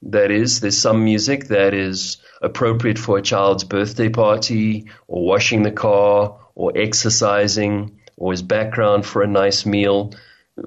[0.03, 5.63] That is, there's some music that is appropriate for a child's birthday party, or washing
[5.63, 10.13] the car, or exercising, or as background for a nice meal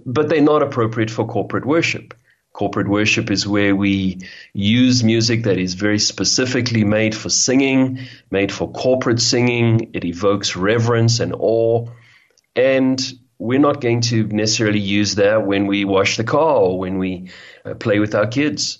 [0.04, 2.14] but they're not appropriate for corporate worship.
[2.52, 4.18] Corporate worship is where we
[4.52, 9.90] use music that is very specifically made for singing, made for corporate singing.
[9.94, 11.88] It evokes reverence and awe.
[12.54, 13.00] And
[13.38, 17.30] we're not going to necessarily use that when we wash the car or when we
[17.64, 18.78] uh, play with our kids.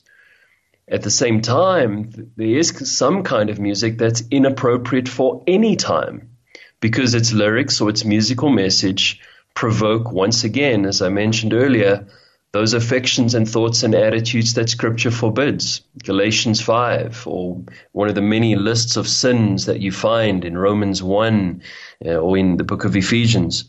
[0.87, 6.37] At the same time, there is some kind of music that's inappropriate for any time
[6.81, 9.21] because its lyrics or its musical message
[9.55, 12.07] provoke once again, as I mentioned earlier,
[12.53, 15.81] those affections and thoughts and attitudes that Scripture forbids.
[16.03, 21.03] Galatians 5, or one of the many lists of sins that you find in Romans
[21.03, 21.63] 1
[22.05, 23.65] uh, or in the book of Ephesians.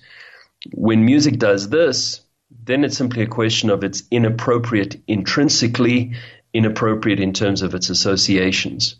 [0.73, 2.21] When music does this,
[2.65, 6.13] then it's simply a question of it's inappropriate intrinsically,
[6.53, 8.95] inappropriate in terms of its associations.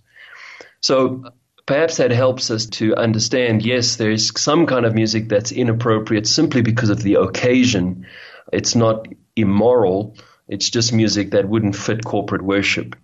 [0.80, 1.26] So
[1.66, 6.28] Perhaps that helps us to understand yes, there is some kind of music that's inappropriate
[6.28, 8.06] simply because of the occasion.
[8.52, 12.96] It's not immoral, it's just music that wouldn't fit corporate worship.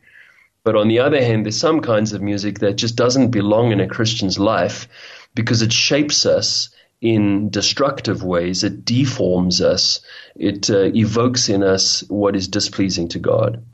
[0.63, 3.79] But on the other hand, there's some kinds of music that just doesn't belong in
[3.79, 4.89] a Christian's life
[5.33, 6.69] because it shapes us
[7.01, 8.63] in destructive ways.
[8.63, 10.01] It deforms us.
[10.35, 13.65] It uh, evokes in us what is displeasing to God.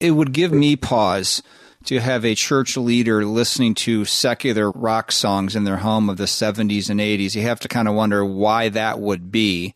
[0.00, 1.42] It would give me pause
[1.84, 6.24] to have a church leader listening to secular rock songs in their home of the
[6.24, 7.34] 70s and 80s.
[7.34, 9.74] You have to kind of wonder why that would be.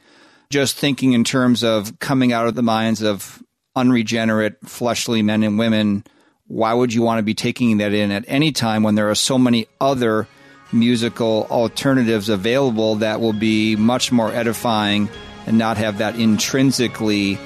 [0.50, 3.42] Just thinking in terms of coming out of the minds of
[3.76, 6.04] unregenerate, fleshly men and women,
[6.46, 9.14] why would you want to be taking that in at any time when there are
[9.14, 10.26] so many other
[10.72, 15.10] musical alternatives available that will be much more edifying
[15.46, 17.38] and not have that intrinsically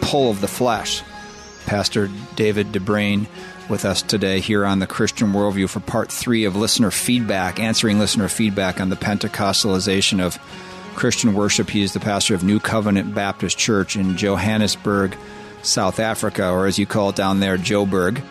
[0.00, 1.02] pull of the flesh?
[1.66, 3.26] Pastor David de Bruyn
[3.68, 7.98] with us today here on the Christian Worldview for part three of listener feedback, answering
[7.98, 10.38] listener feedback on the Pentecostalization of
[10.94, 11.68] Christian worship.
[11.70, 15.16] He is the pastor of New Covenant Baptist Church in Johannesburg,
[15.62, 18.22] South Africa, or as you call it down there, Joburg.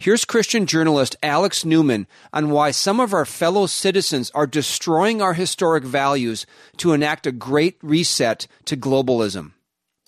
[0.00, 5.34] Here's Christian journalist Alex Newman on why some of our fellow citizens are destroying our
[5.34, 6.46] historic values
[6.76, 9.52] to enact a great reset to globalism.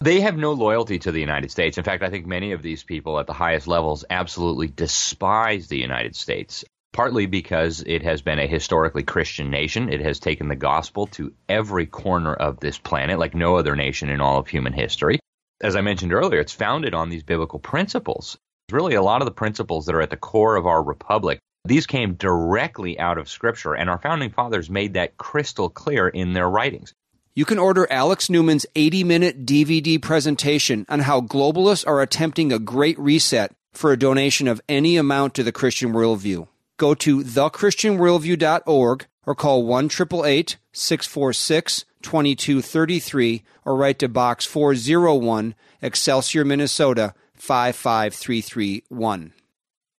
[0.02, 1.76] They have no loyalty to the United States.
[1.76, 5.78] In fact, I think many of these people at the highest levels absolutely despise the
[5.78, 9.92] United States, partly because it has been a historically Christian nation.
[9.92, 14.08] It has taken the gospel to every corner of this planet like no other nation
[14.08, 15.20] in all of human history.
[15.60, 18.38] As I mentioned earlier, it's founded on these biblical principles.
[18.72, 21.86] Really, a lot of the principles that are at the core of our republic these
[21.86, 26.48] came directly out of Scripture, and our founding fathers made that crystal clear in their
[26.48, 26.94] writings.
[27.32, 32.58] You can order Alex Newman's 80 minute DVD presentation on how globalists are attempting a
[32.58, 36.48] great reset for a donation of any amount to the Christian Worldview.
[36.76, 47.14] Go to thechristianworldview.org or call 1 646 2233 or write to Box 401, Excelsior, Minnesota
[47.36, 49.32] 55331.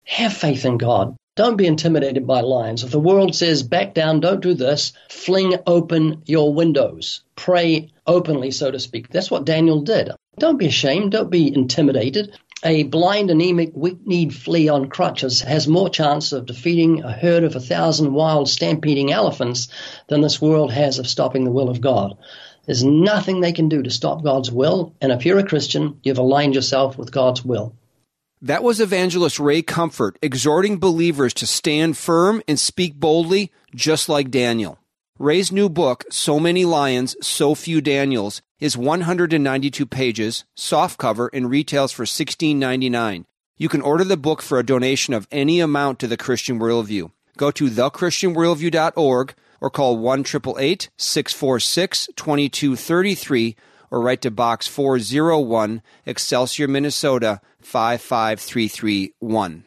[0.05, 1.15] Have faith in God.
[1.41, 2.85] Don't be intimidated by lions.
[2.85, 7.23] If the world says, back down, don't do this, fling open your windows.
[7.35, 9.09] Pray openly, so to speak.
[9.09, 10.11] That's what Daniel did.
[10.39, 11.13] Don't be ashamed.
[11.13, 12.37] Don't be intimidated.
[12.63, 17.57] A blind, anemic, weak-kneed flea on crutches has more chance of defeating a herd of
[17.57, 19.69] a thousand wild, stampeding elephants
[20.09, 22.19] than this world has of stopping the will of God.
[22.67, 26.19] There's nothing they can do to stop God's will, and if you're a Christian, you've
[26.19, 27.75] aligned yourself with God's will.
[28.43, 34.31] That was evangelist Ray Comfort exhorting believers to stand firm and speak boldly, just like
[34.31, 34.79] Daniel.
[35.19, 41.93] Ray's new book, So Many Lions, So Few Daniels, is 192 pages, softcover, and retails
[41.93, 43.27] for $16.99.
[43.59, 47.13] You can order the book for a donation of any amount to the Christian Worldview.
[47.37, 53.57] Go to thechristianworldview.org or call 1 646 2233
[53.91, 59.65] or write to Box 401, Excelsior, Minnesota 55331.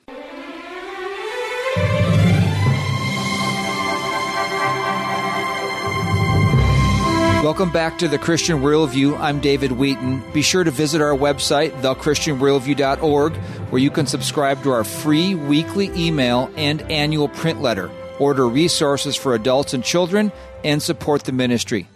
[7.43, 9.19] Welcome back to the Christian Worldview.
[9.19, 10.23] I'm David Wheaton.
[10.31, 15.89] Be sure to visit our website, thechristianworldview.org, where you can subscribe to our free weekly
[15.89, 20.31] email and annual print letter, order resources for adults and children,
[20.63, 21.89] and support the ministry.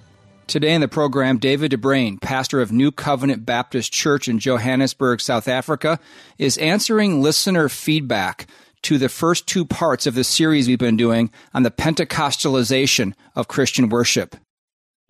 [0.48, 5.20] Today in the program, David de Bruyn, pastor of New Covenant Baptist Church in Johannesburg,
[5.20, 6.00] South Africa,
[6.38, 8.48] is answering listener feedback
[8.84, 13.50] to the first two parts of the series we've been doing on the Pentecostalization of
[13.50, 14.38] Christian worship.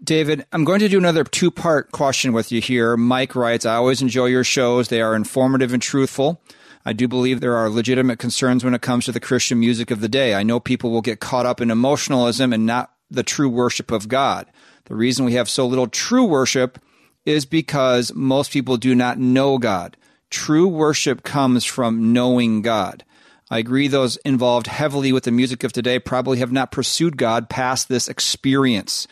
[0.04, 2.98] David, I'm going to do another two part question with you here.
[2.98, 4.88] Mike writes, I always enjoy your shows.
[4.88, 6.42] They are informative and truthful.
[6.84, 10.02] I do believe there are legitimate concerns when it comes to the Christian music of
[10.02, 10.34] the day.
[10.34, 14.08] I know people will get caught up in emotionalism and not the true worship of
[14.08, 14.48] God.
[14.88, 16.80] The reason we have so little true worship
[17.26, 19.98] is because most people do not know God.
[20.30, 23.04] True worship comes from knowing God.
[23.50, 27.50] I agree those involved heavily with the music of today probably have not pursued God
[27.50, 29.08] past this experience.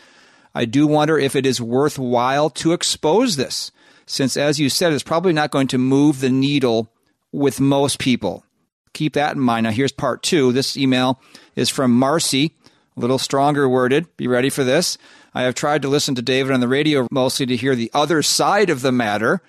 [0.53, 3.71] I do wonder if it is worthwhile to expose this,
[4.05, 6.91] since, as you said, it's probably not going to move the needle
[7.31, 8.45] with most people.
[8.93, 9.65] Keep that in mind.
[9.65, 10.53] Now, here's part two.
[10.53, 11.19] This email
[11.57, 12.55] is from Marcy,
[12.95, 14.05] a little stronger worded.
[14.15, 14.97] Be ready for this.
[15.35, 18.23] I have tried to listen to David on the radio mostly to hear the other
[18.23, 19.41] side of the matter,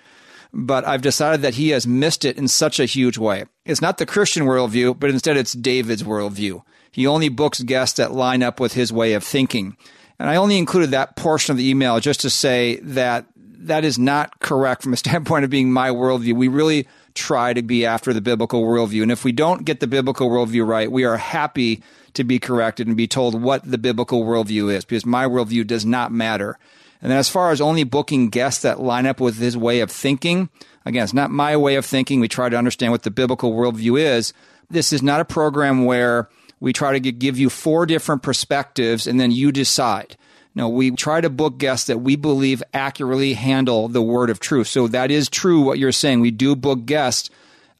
[0.53, 3.45] but I've decided that he has missed it in such a huge way.
[3.65, 6.61] It's not the Christian worldview, but instead it's David's worldview.
[6.91, 9.77] He only books guests that line up with his way of thinking.
[10.19, 13.97] And I only included that portion of the email just to say that that is
[13.97, 16.33] not correct from a standpoint of being my worldview.
[16.33, 16.85] We really
[17.17, 19.01] try to be after the biblical worldview.
[19.01, 22.87] And if we don't get the biblical worldview right, we are happy to be corrected
[22.87, 26.57] and be told what the biblical worldview is because my worldview does not matter.
[27.01, 29.91] And then as far as only booking guests that line up with his way of
[29.91, 30.49] thinking,
[30.85, 32.19] again, it's not my way of thinking.
[32.19, 34.33] We try to understand what the biblical worldview is.
[34.69, 39.19] This is not a program where we try to give you four different perspectives and
[39.19, 40.17] then you decide.
[40.57, 44.65] No, we try to book guests that we believe accurately handle the word of truth.
[44.65, 46.19] So that is true what you're saying.
[46.19, 47.29] We do book guests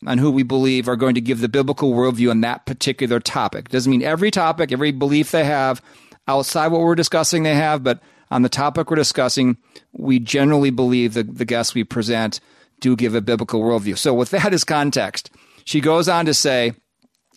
[0.06, 3.70] on who we believe are going to give the biblical worldview on that particular topic.
[3.70, 5.82] Doesn't mean every topic, every belief they have
[6.28, 8.00] outside what we're discussing they have, but
[8.30, 9.58] on the topic we're discussing,
[9.94, 12.40] we generally believe that the guests we present
[12.80, 13.98] do give a biblical worldview.
[13.98, 15.32] So with that as context,
[15.68, 16.72] She goes on to say,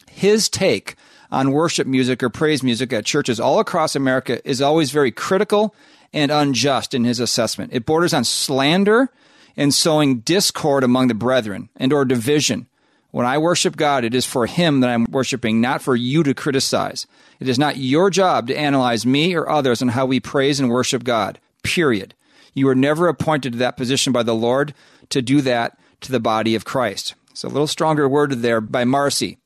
[0.09, 0.95] his take
[1.31, 5.75] on worship music or praise music at churches all across America is always very critical
[6.13, 7.73] and unjust in his assessment.
[7.73, 9.11] It borders on slander
[9.57, 12.67] and sowing discord among the brethren and or division.
[13.11, 16.35] When I worship God, it is for him that I'm worshiping, not for you to
[16.35, 17.07] criticize.
[17.41, 20.71] It is not your job to analyze me or others on how we praise and
[20.71, 21.41] worship God.
[21.63, 22.15] Period.
[22.55, 24.75] You were never appointed to that position by the Lord
[25.11, 27.15] to do that to the body of Christ.
[27.31, 29.39] It's a little stronger worded there by Marcy.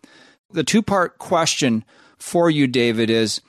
[0.54, 1.84] The two part question
[2.16, 3.40] for you, David, is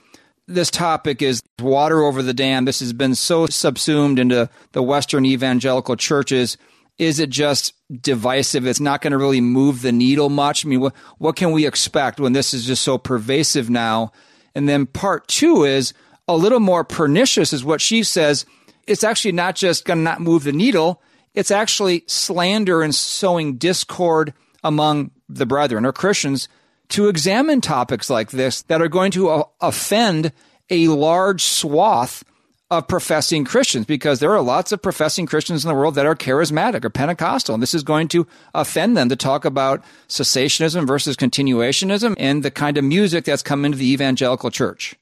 [0.48, 2.66] this topic is water over the dam.
[2.66, 6.58] This has been so subsumed into the Western evangelical churches.
[6.98, 8.66] Is it just divisive?
[8.66, 10.66] It's not going to really move the needle much.
[10.66, 14.12] I mean, what, what can we expect when this is just so pervasive now?
[14.56, 15.94] And then part two is
[16.28, 18.48] a little more pernicious, is what she says.
[18.88, 21.04] It's actually not just going to not move the needle.
[21.36, 24.34] It's actually slander and sowing discord
[24.64, 26.48] among the brethren or Christians
[26.90, 30.32] to examine topics like this that are going to uh, offend
[30.70, 32.24] a large swath
[32.72, 36.16] of professing Christians because there are lots of professing Christians in the world that are
[36.16, 37.54] charismatic or Pentecostal.
[37.54, 42.52] And this is going to offend them to talk about cessationism versus continuationism and the
[42.52, 44.96] kind of music that's come into the evangelical church.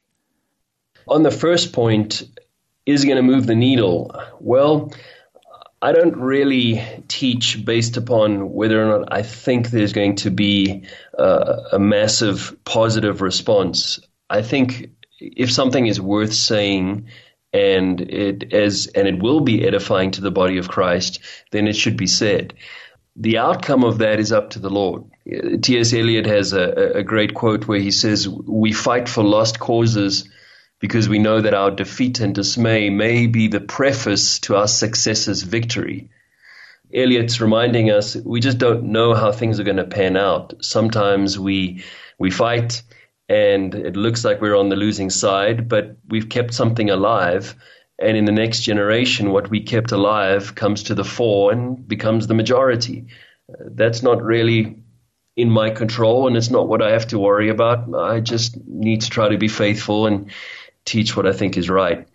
[1.08, 2.24] On the first point,
[2.86, 4.14] is going to move the needle?
[4.40, 4.92] Well,
[5.84, 10.84] I don't really teach based upon whether or not I think there's going to be
[11.20, 14.00] uh, a massive positive response.
[14.30, 17.08] I think if something is worth saying
[17.52, 21.20] and it and it will be edifying to the body of Christ,
[21.52, 22.54] then it should be said.
[23.18, 25.04] The outcome of that is up to the Lord.
[25.64, 25.92] T.S.
[25.92, 30.30] Eliot has a, a great quote where he says, "We fight for lost causes."
[30.84, 35.42] Because we know that our defeat and dismay may be the preface to our successor's
[35.42, 36.10] victory.
[36.94, 40.56] Eliot's reminding us we just don't know how things are going to pan out.
[40.60, 41.86] Sometimes we
[42.20, 42.84] we fight
[43.30, 47.56] and it looks like we're on the losing side, but we've kept something alive.
[47.98, 52.28] And in the next generation, what we kept alive comes to the fore and becomes
[52.28, 53.06] the majority.
[53.50, 54.84] Uh, that's not really
[55.38, 57.96] in my control, and it's not what I have to worry about.
[57.96, 60.30] I just need to try to be faithful and
[60.86, 62.08] teach what I think is right.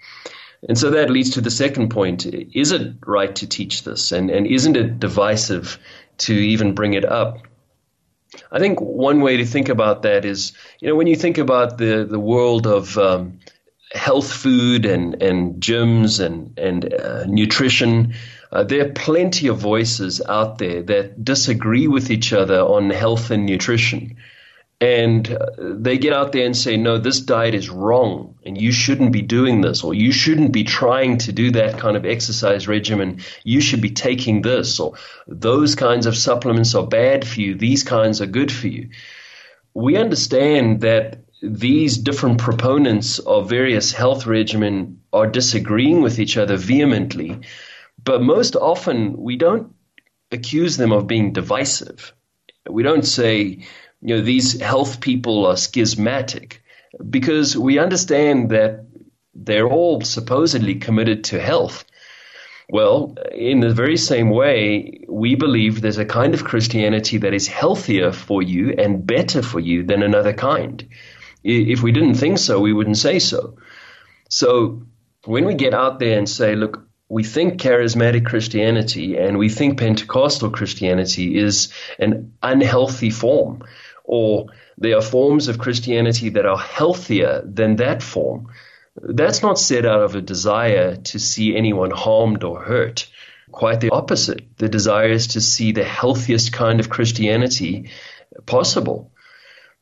[0.66, 2.26] And so that leads to the second point.
[2.26, 4.12] Is it right to teach this?
[4.12, 5.78] And, and isn't it divisive
[6.18, 7.38] to even bring it up?
[8.50, 11.78] I think one way to think about that is, you know, when you think about
[11.78, 13.38] the, the world of um,
[13.92, 18.14] health food and, and gyms and, and uh, nutrition,
[18.50, 23.30] uh, there are plenty of voices out there that disagree with each other on health
[23.30, 24.16] and nutrition
[24.80, 28.70] and uh, they get out there and say, no, this diet is wrong and you
[28.70, 32.68] shouldn't be doing this or you shouldn't be trying to do that kind of exercise
[32.68, 33.20] regimen.
[33.42, 34.94] You should be taking this or
[35.26, 37.56] those kinds of supplements are bad for you.
[37.56, 38.90] These kinds are good for you.
[39.74, 46.56] We understand that these different proponents of various health regimen are disagreeing with each other
[46.56, 47.40] vehemently,
[48.02, 49.74] but most often we don't
[50.30, 52.12] accuse them of being divisive.
[52.68, 53.66] We don't say,
[54.00, 56.62] you know, these health people are schismatic
[57.08, 58.86] because we understand that
[59.34, 61.84] they're all supposedly committed to health.
[62.70, 67.46] Well, in the very same way, we believe there's a kind of Christianity that is
[67.46, 70.86] healthier for you and better for you than another kind.
[71.42, 73.56] If we didn't think so, we wouldn't say so.
[74.28, 74.82] So
[75.24, 79.78] when we get out there and say, look, we think charismatic Christianity and we think
[79.78, 83.62] Pentecostal Christianity is an unhealthy form,
[84.08, 84.46] or
[84.78, 88.48] there are forms of Christianity that are healthier than that form.
[88.96, 93.08] That's not said out of a desire to see anyone harmed or hurt.
[93.52, 94.56] Quite the opposite.
[94.56, 97.90] The desire is to see the healthiest kind of Christianity
[98.46, 99.12] possible.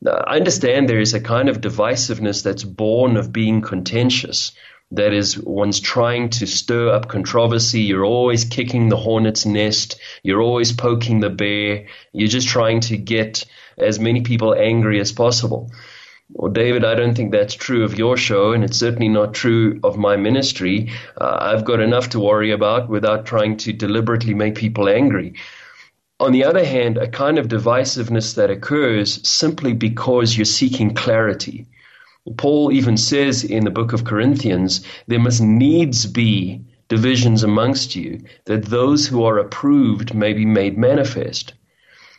[0.05, 4.51] I understand there is a kind of divisiveness that's born of being contentious.
[4.91, 7.81] That is, one's trying to stir up controversy.
[7.81, 9.99] You're always kicking the hornet's nest.
[10.23, 11.87] You're always poking the bear.
[12.13, 13.43] You're just trying to get
[13.77, 15.71] as many people angry as possible.
[16.29, 19.79] Well, David, I don't think that's true of your show, and it's certainly not true
[19.83, 20.91] of my ministry.
[21.19, 25.35] Uh, I've got enough to worry about without trying to deliberately make people angry.
[26.19, 31.67] On the other hand, a kind of divisiveness that occurs simply because you're seeking clarity.
[32.35, 38.21] Paul even says in the book of Corinthians, there must needs be divisions amongst you,
[38.45, 41.53] that those who are approved may be made manifest.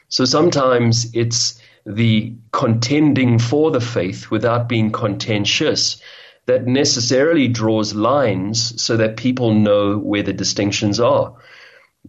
[0.09, 6.00] So sometimes it's the contending for the faith without being contentious
[6.46, 11.34] that necessarily draws lines so that people know where the distinctions are.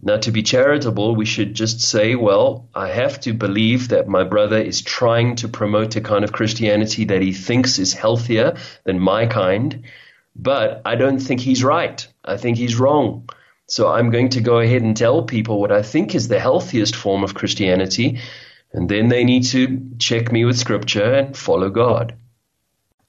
[0.02, 4.24] Now, to be charitable, we should just say, well, I have to believe that my
[4.24, 8.98] brother is trying to promote a kind of Christianity that he thinks is healthier than
[8.98, 9.84] my kind,
[10.34, 12.06] but I don't think he's right.
[12.24, 13.28] I think he's wrong.
[13.66, 16.96] So I'm going to go ahead and tell people what I think is the healthiest
[16.96, 18.20] form of Christianity,
[18.72, 22.14] and then they need to check me with scripture and follow God.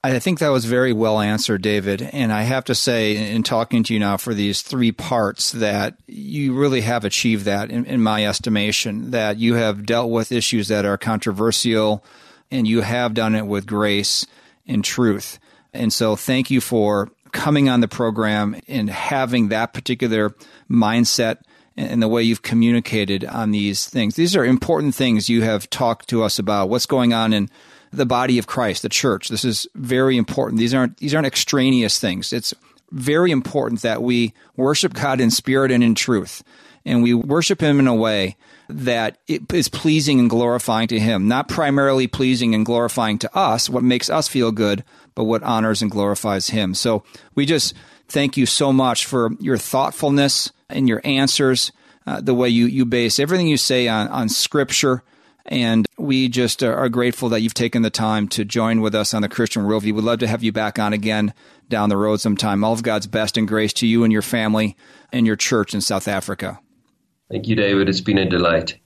[0.04, 2.02] I think that was very well answered, David.
[2.02, 5.96] And I have to say, in talking to you now for these three parts, that
[6.08, 10.70] you really have achieved that, in, in, my estimation, that you have dealt with issues
[10.70, 12.04] that are controversial
[12.50, 14.26] and you have done it with grace
[14.66, 15.38] and truth.
[15.72, 20.36] And so, thank you for coming on the program and having that particular
[20.70, 21.38] mindset
[21.78, 24.16] and the way you've communicated on these things.
[24.16, 26.70] These are important things you have talked to us about.
[26.70, 27.50] What's going on in
[27.92, 29.30] the body of Christ, the church.
[29.30, 30.60] This is very important.
[30.60, 32.34] These aren't these aren't extraneous things.
[32.34, 32.54] It's
[32.92, 36.44] very important that we worship God in spirit and in truth.
[36.84, 38.38] And we worship him in a way
[38.68, 43.84] that is pleasing and glorifying to him, not primarily pleasing and glorifying to us, what
[43.84, 44.84] makes us feel good,
[45.14, 46.74] but what honors and glorifies him.
[46.74, 47.04] So
[47.36, 47.76] we just
[48.08, 51.72] thank you so much for your thoughtfulness and your answers,
[52.08, 55.04] uh, the way you, you base everything you say on, on scripture
[55.52, 59.14] and we just uh, are grateful that you've taken the time to join with us
[59.14, 59.94] on the Christian Worldview.
[59.94, 61.34] We'd love to have you back on again
[61.68, 62.64] down the road sometime.
[62.64, 64.78] All of God's best and grace to you and your family
[65.12, 66.62] and your church in South Africa.
[67.30, 67.90] Thank you, David.
[67.90, 68.78] It's been a delight.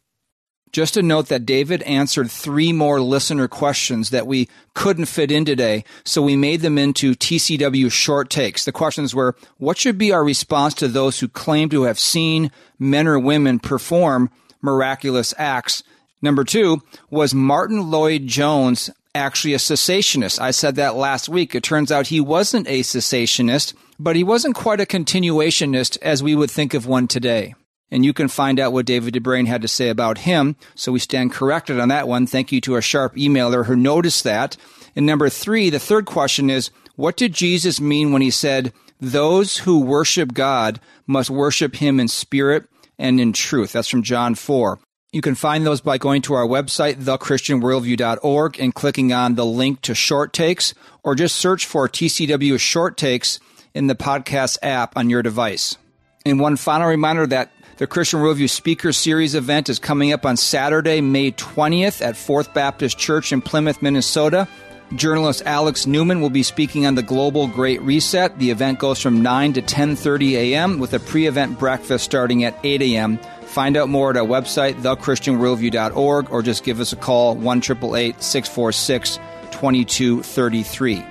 [0.71, 5.45] Just a note that David answered three more listener questions that we couldn't fit in
[5.45, 8.65] today, so we made them into TCW short takes.
[8.65, 12.51] The questions were What should be our response to those who claim to have seen
[12.79, 15.83] men or women perform miraculous acts?
[16.25, 20.41] Number two, was Martyn Lloyd-Jones actually a cessationist?
[20.41, 21.53] I said that last week.
[21.53, 26.33] It turns out he wasn't a cessationist, but he wasn't quite a continuationist as we
[26.33, 27.53] would think of one today.
[27.91, 30.55] And you can find out what David de Bruyn had to say about him.
[30.73, 32.25] So we stand corrected on that one.
[32.25, 34.57] Thank you to a sharp emailer who noticed that.
[34.95, 39.57] And number three, the third question is, what did Jesus mean when he said, those
[39.57, 42.65] who worship God must worship him in spirit
[42.97, 43.73] and in truth?
[43.73, 44.79] That's from John 4.
[45.15, 49.79] You can find those by going to our website, thechristianworldview.org, and clicking on the link
[49.83, 53.39] to short takes, or just search for TCW short takes
[53.73, 55.77] in the podcast app on your device.
[56.25, 60.35] And one final reminder that the Christian Worldview Speaker Series event is coming up on
[60.35, 64.49] Saturday, May 20th at Fourth Baptist Church in Plymouth, Minnesota.
[64.93, 68.37] Journalist Alex Newman will be speaking on the Global Great Reset.
[68.37, 70.77] The event goes from 9 to 10:30 a.m.
[70.77, 73.17] with a pre-event breakfast starting at 8 a.m.
[73.55, 79.15] Find out more at our website, thechristianworldview.org, or just give us a call, 1 646
[79.51, 81.05] 2233.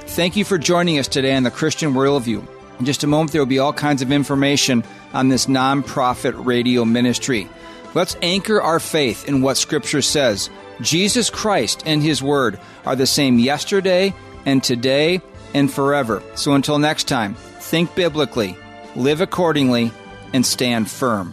[0.00, 2.46] Thank you for joining us today on the Christian Worldview.
[2.78, 4.84] In just a moment, there will be all kinds of information
[5.14, 7.48] on this nonprofit radio ministry.
[7.94, 10.50] Let's anchor our faith in what Scripture says.
[10.82, 14.12] Jesus Christ and His Word are the same yesterday
[14.44, 15.22] and today
[15.54, 16.22] and forever.
[16.34, 18.54] So until next time, think biblically,
[18.96, 19.92] live accordingly,
[20.34, 21.32] and stand firm.